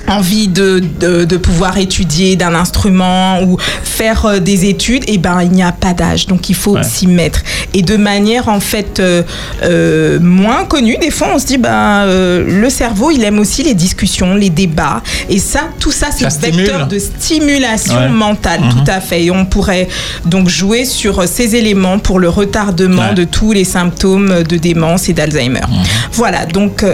envie 0.09 0.49
de, 0.49 0.83
de, 1.01 1.25
de 1.25 1.37
pouvoir 1.37 1.79
étudier 1.79 2.37
d'un 2.37 2.55
instrument 2.55 3.43
ou 3.43 3.57
faire 3.83 4.27
euh, 4.27 4.39
des 4.39 4.67
études, 4.69 5.05
et 5.09 5.19
ben 5.19 5.43
il 5.43 5.51
n'y 5.51 5.63
a 5.63 5.73
pas 5.73 5.93
d'âge, 5.95 6.27
donc 6.27 6.49
il 6.51 6.55
faut 6.55 6.75
Ouais. 6.75 6.83
s'y 6.83 7.07
mettre. 7.07 7.41
Et 7.73 7.83
de 7.83 7.97
manière 7.97 8.49
en 8.49 8.61
fait 8.61 9.01
euh, 9.01 9.23
euh, 9.63 10.19
moins 10.21 10.65
connue, 10.65 10.97
des 11.01 11.11
fois 11.11 11.29
on 11.35 11.39
se 11.39 11.47
dit 11.47 11.59
ben 11.59 12.05
le 12.07 12.69
cerveau 12.71 13.11
il 13.11 13.23
aime 13.25 13.39
aussi 13.39 13.63
les 13.63 13.75
discussions, 13.75 14.35
les 14.35 14.51
débats, 14.51 15.03
et 15.29 15.39
ça, 15.39 15.61
tout 15.79 15.93
ça 15.93 16.09
c'est 16.11 16.29
Ça 16.31 16.39
vecteur 16.51 16.87
de 16.87 16.99
stimulation 16.99 17.95
Ouais. 17.97 18.09
mentale, 18.09 18.61
Mhm. 18.61 18.71
tout 18.85 18.91
à 18.91 19.01
fait. 19.01 19.25
Et 19.25 19.31
on 19.31 19.45
pourrait 19.47 19.89
donc 20.27 20.49
jouer 20.49 20.85
sur 20.85 21.27
ces 21.29 21.55
éléments 21.57 21.99
pour 21.99 22.19
le 22.19 22.29
retardement 22.29 23.09
Ouais. 23.11 23.15
de 23.15 23.25
tous 23.25 23.53
les 23.53 23.65
symptômes 23.65 24.43
de 24.43 24.57
démence 24.57 25.09
et 25.09 25.13
d'Alzheimer. 25.13 25.61
Mhm. 25.69 25.83
Voilà, 26.13 26.47
donc 26.47 26.85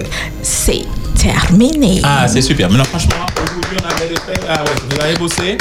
c'est 0.42 0.82
terminé. 1.20 2.00
Ah, 2.02 2.26
c'est 2.28 2.40
super. 2.42 2.68
Maintenant, 2.68 2.84
franchement, 2.84 3.14
aujourd'hui, 3.42 3.76
on 3.82 3.86
avait 3.96 4.08
des 4.08 4.14
faits. 4.20 4.40
Ah 4.48 4.62
ouais, 4.64 4.70
vous 4.90 5.00
avez 5.00 5.16
bossé. 5.16 5.58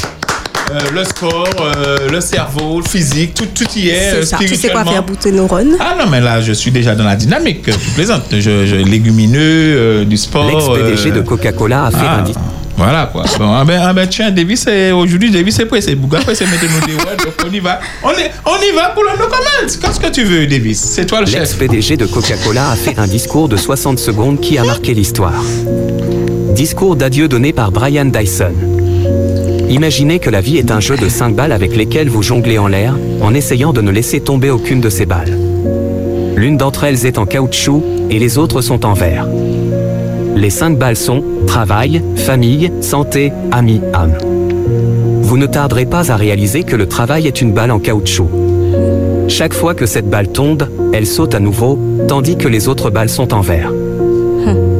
Euh, 0.71 0.79
le 0.93 1.03
sport, 1.03 1.47
euh, 1.61 2.09
le 2.11 2.21
cerveau, 2.21 2.79
le 2.79 2.87
physique, 2.87 3.33
tout, 3.33 3.47
tout 3.55 3.65
y 3.75 3.89
est. 3.89 4.13
euh, 4.13 4.19
C'est 4.21 4.25
ça. 4.27 4.37
Tu 4.39 4.55
sais 4.55 4.69
quoi 4.69 4.85
faire 4.85 5.03
pour 5.03 5.17
tes 5.17 5.31
neurones 5.31 5.75
Ah 5.79 5.95
non, 5.97 6.07
mais 6.09 6.21
là, 6.21 6.41
je 6.41 6.53
suis 6.53 6.69
déjà 6.69 6.93
dans 6.95 7.05
la 7.05 7.15
dynamique. 7.15 7.67
euh, 7.67 7.71
Tu 7.73 7.89
plaisantes. 7.91 8.25
Je, 8.31 8.39
je, 8.67 8.75
légumineux, 8.75 9.39
euh, 9.41 10.05
du 10.05 10.15
sport. 10.15 10.45
L'ex-PDG 10.45 11.09
euh, 11.09 11.15
de 11.15 11.21
Coca-Cola 11.21 11.85
a 11.85 11.91
fait 11.91 11.97
ah, 12.01 12.19
un. 12.19 12.23
Voilà 12.79 13.09
quoi. 13.11 13.25
Ah 13.41 13.65
ben, 13.65 13.81
ah 13.83 13.91
ben 13.91 14.07
tiens, 14.07 14.31
Davis, 14.31 14.65
aujourd'hui, 14.93 15.29
Davis 15.29 15.59
est 15.59 15.65
pressé. 15.65 15.95
Bouga 15.95 16.19
pressé, 16.19 16.45
mettez-nous 16.45 16.87
des 16.87 16.93
words, 16.93 17.17
donc 17.17 17.33
on 17.45 17.53
y 17.53 17.59
va. 17.59 17.81
On, 18.01 18.11
est, 18.11 18.31
on 18.45 18.55
y 18.55 18.73
va 18.73 18.89
pour 18.89 19.03
le 19.03 19.09
no 19.19 19.25
comment. 19.25 19.67
Qu'est-ce 19.81 19.99
que 19.99 20.09
tu 20.09 20.23
veux, 20.23 20.47
Davis? 20.47 20.79
C'est 20.79 21.05
toi 21.05 21.19
le 21.19 21.25
chef. 21.25 21.39
L'ex-PDG 21.39 21.97
de 21.97 22.05
Coca-Cola 22.05 22.69
a 22.69 22.75
fait 22.77 22.97
un 22.97 23.05
discours 23.07 23.49
de 23.49 23.57
60 23.57 23.99
secondes 23.99 24.39
qui 24.39 24.57
a 24.57 24.63
marqué 24.63 24.93
l'histoire. 24.93 25.43
Discours 26.55 26.95
d'adieu 26.95 27.27
donné 27.27 27.51
par 27.51 27.73
Brian 27.73 28.05
Dyson. 28.05 28.53
Imaginez 29.69 30.19
que 30.19 30.29
la 30.29 30.39
vie 30.39 30.57
est 30.57 30.71
un 30.71 30.79
jeu 30.79 30.95
de 30.95 31.09
5 31.09 31.35
balles 31.35 31.51
avec 31.51 31.75
lesquelles 31.75 32.09
vous 32.09 32.23
jonglez 32.23 32.57
en 32.57 32.67
l'air, 32.67 32.95
en 33.21 33.33
essayant 33.33 33.73
de 33.73 33.81
ne 33.81 33.91
laisser 33.91 34.21
tomber 34.21 34.51
aucune 34.51 34.79
de 34.79 34.89
ces 34.89 35.05
balles. 35.05 35.37
L'une 36.37 36.55
d'entre 36.55 36.85
elles 36.85 37.05
est 37.05 37.17
en 37.17 37.25
caoutchouc 37.25 37.83
et 38.09 38.19
les 38.19 38.37
autres 38.37 38.61
sont 38.61 38.85
en 38.85 38.93
verre. 38.93 39.27
Les 40.39 40.49
5 40.49 40.77
balles 40.77 40.95
sont 40.95 41.21
travail, 41.47 42.01
famille, 42.15 42.71
santé, 42.79 43.33
amis, 43.51 43.81
âme. 43.93 44.13
Vous 45.21 45.37
ne 45.37 45.45
tarderez 45.45 45.85
pas 45.85 46.13
à 46.13 46.15
réaliser 46.15 46.63
que 46.63 46.77
le 46.77 46.87
travail 46.87 47.27
est 47.27 47.41
une 47.41 47.51
balle 47.51 47.71
en 47.71 47.79
caoutchouc. 47.79 48.29
Chaque 49.27 49.53
fois 49.53 49.73
que 49.73 49.85
cette 49.85 50.09
balle 50.09 50.29
tombe, 50.29 50.63
elle 50.93 51.05
saute 51.05 51.35
à 51.35 51.41
nouveau, 51.41 51.77
tandis 52.07 52.37
que 52.37 52.47
les 52.47 52.69
autres 52.69 52.89
balles 52.89 53.09
sont 53.09 53.33
en 53.33 53.41
verre. 53.41 53.73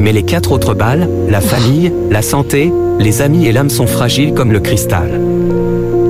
Mais 0.00 0.14
les 0.14 0.22
quatre 0.22 0.52
autres 0.52 0.72
balles, 0.72 1.10
la 1.28 1.42
famille, 1.42 1.92
la 2.10 2.22
santé, 2.22 2.72
les 2.98 3.20
amis 3.20 3.46
et 3.46 3.52
l'âme 3.52 3.68
sont 3.68 3.86
fragiles 3.86 4.32
comme 4.32 4.52
le 4.52 4.60
cristal. 4.60 5.20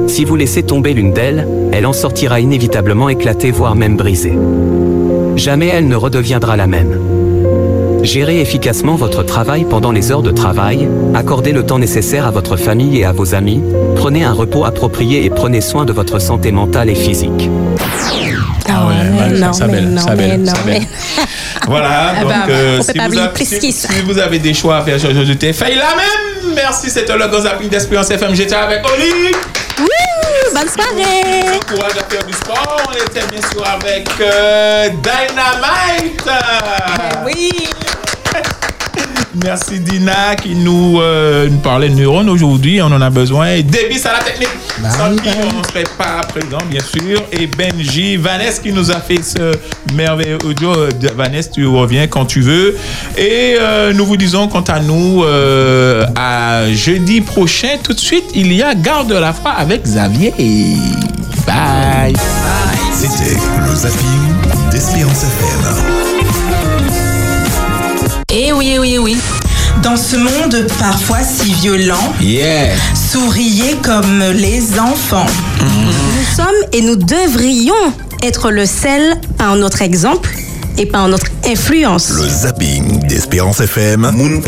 Si 0.07 0.25
vous 0.25 0.37
laissez 0.37 0.63
tomber 0.63 0.95
l'une 0.95 1.13
d'elles, 1.13 1.49
elle 1.73 1.87
en 1.87 1.93
sortira 1.93 2.39
inévitablement 2.39 3.09
éclatée, 3.09 3.51
voire 3.51 3.75
même 3.75 3.97
brisée. 3.97 4.39
Jamais 5.35 5.67
elle 5.67 5.89
ne 5.89 5.97
redeviendra 5.97 6.57
la 6.57 6.69
même. 6.69 7.00
Gérez 8.03 8.41
efficacement 8.41 8.95
votre 8.97 9.23
travail 9.23 9.65
pendant 9.69 9.93
les 9.93 10.11
heures 10.11 10.23
de 10.23 10.31
travail, 10.31 10.89
accordez 11.15 11.53
le 11.53 11.65
temps 11.65 11.79
nécessaire 11.79 12.27
à 12.27 12.31
votre 12.31 12.57
famille 12.57 12.99
et 12.99 13.05
à 13.05 13.13
vos 13.13 13.35
amis, 13.35 13.63
prenez 13.97 14.25
un 14.25 14.33
repos 14.33 14.65
approprié 14.65 15.25
et 15.25 15.31
prenez 15.31 15.61
soin 15.61 15.85
de 15.85 15.93
votre 15.93 16.19
santé 16.19 16.51
mentale 16.51 16.89
et 16.91 16.95
physique. 16.95 17.51
Ah 18.69 18.87
ouais, 18.87 19.21
ouais, 19.33 19.39
non, 19.39 19.53
ça 19.53 19.67
mais 19.67 19.73
belle, 19.75 19.91
non, 19.91 20.01
ça 20.03 20.11
mais 20.15 20.29
belle, 20.29 20.41
non, 20.43 20.55
ça 20.55 20.63
belle. 20.67 20.83
Voilà, 21.67 22.15
Ah 22.17 22.21
donc 22.21 22.31
bah, 22.31 22.37
euh, 22.49 22.79
on 22.81 22.85
peut 22.85 22.93
si, 22.93 22.99
pas 22.99 23.09
vous 23.09 23.19
avez, 23.19 23.33
plus 23.33 23.45
si- 23.49 23.59
qui 23.59 23.73
ça. 23.73 23.89
si 23.89 24.01
vous 24.03 24.19
avez 24.19 24.39
des 24.39 24.55
choix 24.55 24.79
à 24.79 24.83
faire, 24.83 24.99
je, 24.99 25.09
je, 25.13 25.25
je 25.25 25.33
t'ai 25.35 25.53
fait 25.53 25.75
la 25.75 25.95
même. 25.97 26.55
Merci, 26.55 26.89
c'était 26.89 27.17
le 27.17 27.27
gros 27.29 27.41
zapping 27.43 27.69
d'Espérance 27.69 28.11
FM. 28.11 28.35
J'étais 28.35 28.55
avec 28.55 28.81
Oli. 28.85 29.33
Wouh, 29.79 30.55
bonne 30.55 30.69
soirée. 30.69 31.59
Courage 31.69 31.93
à 32.01 32.11
faire 32.13 32.25
du 32.25 32.33
sport. 32.33 32.81
On 32.89 32.93
était 32.93 33.27
bien 33.31 33.41
sûr 33.51 33.65
avec 33.67 34.09
euh, 34.21 34.89
Dynamite. 35.03 36.23
Oui. 37.27 37.51
Merci 39.35 39.79
Dina 39.79 40.35
qui 40.35 40.57
nous, 40.57 41.01
euh, 41.01 41.49
nous 41.49 41.59
parlait 41.59 41.88
de 41.88 41.95
neurones 41.95 42.29
aujourd'hui. 42.29 42.83
On 42.83 42.87
en 42.87 43.01
a 43.01 43.11
besoin. 43.11 43.51
Et 43.53 43.62
Davis 43.62 44.05
à 44.07 44.14
la 44.14 44.19
technique. 44.19 44.49
Sans 44.83 45.14
qui 45.16 45.29
on 45.29 45.59
ne 45.59 45.64
serait 45.64 45.85
pas 45.97 46.21
présent, 46.27 46.59
bien 46.69 46.81
sûr. 46.81 47.23
Et 47.33 47.47
Benji, 47.47 48.16
Vanessa 48.16 48.61
qui 48.61 48.73
nous 48.73 48.90
a 48.90 49.01
fait 49.01 49.23
ce 49.23 49.53
merveilleux 49.95 50.38
audio. 50.45 50.75
Euh, 50.75 50.88
Vanessa, 51.16 51.51
tu 51.51 51.66
reviens 51.66 52.09
quand 52.09 52.27
tu 52.27 52.40
veux. 52.40 52.77
Et 53.16 53.57
euh, 53.61 53.93
nous 53.93 54.05
vous 54.05 54.16
disons, 54.16 54.49
quant 54.49 54.62
à 54.62 54.81
nous, 54.81 55.23
euh, 55.23 56.07
à 56.16 56.73
jeudi 56.73 57.21
prochain, 57.21 57.77
tout 57.83 57.93
de 57.93 58.01
suite, 58.01 58.25
il 58.35 58.53
y 58.53 58.62
a 58.62 58.75
Garde 58.75 59.09
de 59.09 59.14
la 59.14 59.33
foi 59.33 59.53
avec 59.53 59.83
Xavier. 59.83 60.33
Bye. 61.47 62.14
C'était 62.93 63.38
le 63.66 63.75
zapping 63.75 64.71
d'Espérance 64.71 65.23
FM. 65.23 66.00
Eh 68.33 68.53
oui, 68.53 68.73
eh 68.75 68.79
oui, 68.79 68.93
eh 68.95 68.99
oui. 68.99 69.16
Dans 69.83 69.97
ce 69.97 70.16
monde 70.16 70.66
parfois 70.79 71.19
si 71.23 71.53
violent, 71.55 72.12
Yeah. 72.21 72.75
souriez 72.95 73.77
comme 73.83 74.23
les 74.35 74.79
enfants. 74.79 75.27
Nous 75.61 76.37
sommes 76.37 76.55
et 76.73 76.83
nous 76.83 76.97
devrions 76.97 77.75
être 78.23 78.51
le 78.51 78.66
sel 78.66 79.19
par 79.38 79.57
notre 79.57 79.83
exemple 79.83 80.31
et 80.81 80.87
par 80.87 81.09
notre 81.09 81.27
influence. 81.47 82.09
Le 82.09 82.27
zapping 82.27 83.07
d'Espérance 83.07 83.61
FM. 83.61 84.11
Moun 84.14 84.40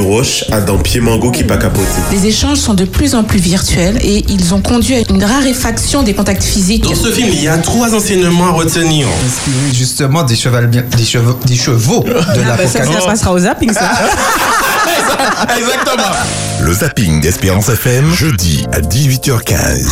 roche 0.00 0.44
a 0.52 0.60
dan 0.60 0.76
pied 0.82 1.00
mango 1.00 1.30
qui 1.30 1.42
pa 1.42 1.56
capote. 1.56 1.86
Les 2.12 2.26
échanges 2.26 2.58
sont 2.58 2.74
de 2.74 2.84
plus 2.84 3.14
en 3.14 3.24
plus 3.24 3.38
virtuels 3.38 3.96
et 4.02 4.22
ils 4.28 4.52
ont 4.52 4.60
conduit 4.60 4.96
à 4.96 4.98
une 5.08 5.24
raréfaction 5.24 6.02
des 6.02 6.12
contacts 6.12 6.42
physiques. 6.42 6.84
Dans 6.84 6.94
ce 6.94 7.10
film, 7.10 7.28
il 7.32 7.42
y 7.42 7.48
a 7.48 7.56
trois 7.56 7.94
enseignements 7.94 8.48
à 8.48 8.50
retenir. 8.50 9.06
Inspiré 9.26 9.72
justement 9.72 10.22
des 10.22 10.36
chevaux, 10.36 10.58
des 10.96 11.04
chevaux, 11.04 11.38
des 11.46 11.56
chevaux 11.56 12.04
de 12.04 12.12
Ah 12.14 12.56
bah 12.56 12.66
ça, 12.66 12.72
ça 12.72 12.78
l'apocalypse. 12.80 13.06
passera 13.06 13.32
au 13.32 13.38
zapping, 13.38 13.72
ça. 13.72 13.90
Exactement. 15.56 16.12
Le 16.60 16.74
zapping 16.74 17.20
d'Espérance 17.22 17.70
FM, 17.70 18.12
jeudi 18.12 18.66
à 18.72 18.80
18h15. 18.80 19.86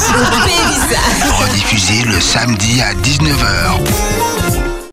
Rediffusé 1.40 2.04
le 2.06 2.20
samedi 2.20 2.82
à 2.82 2.92
19h. 2.92 4.27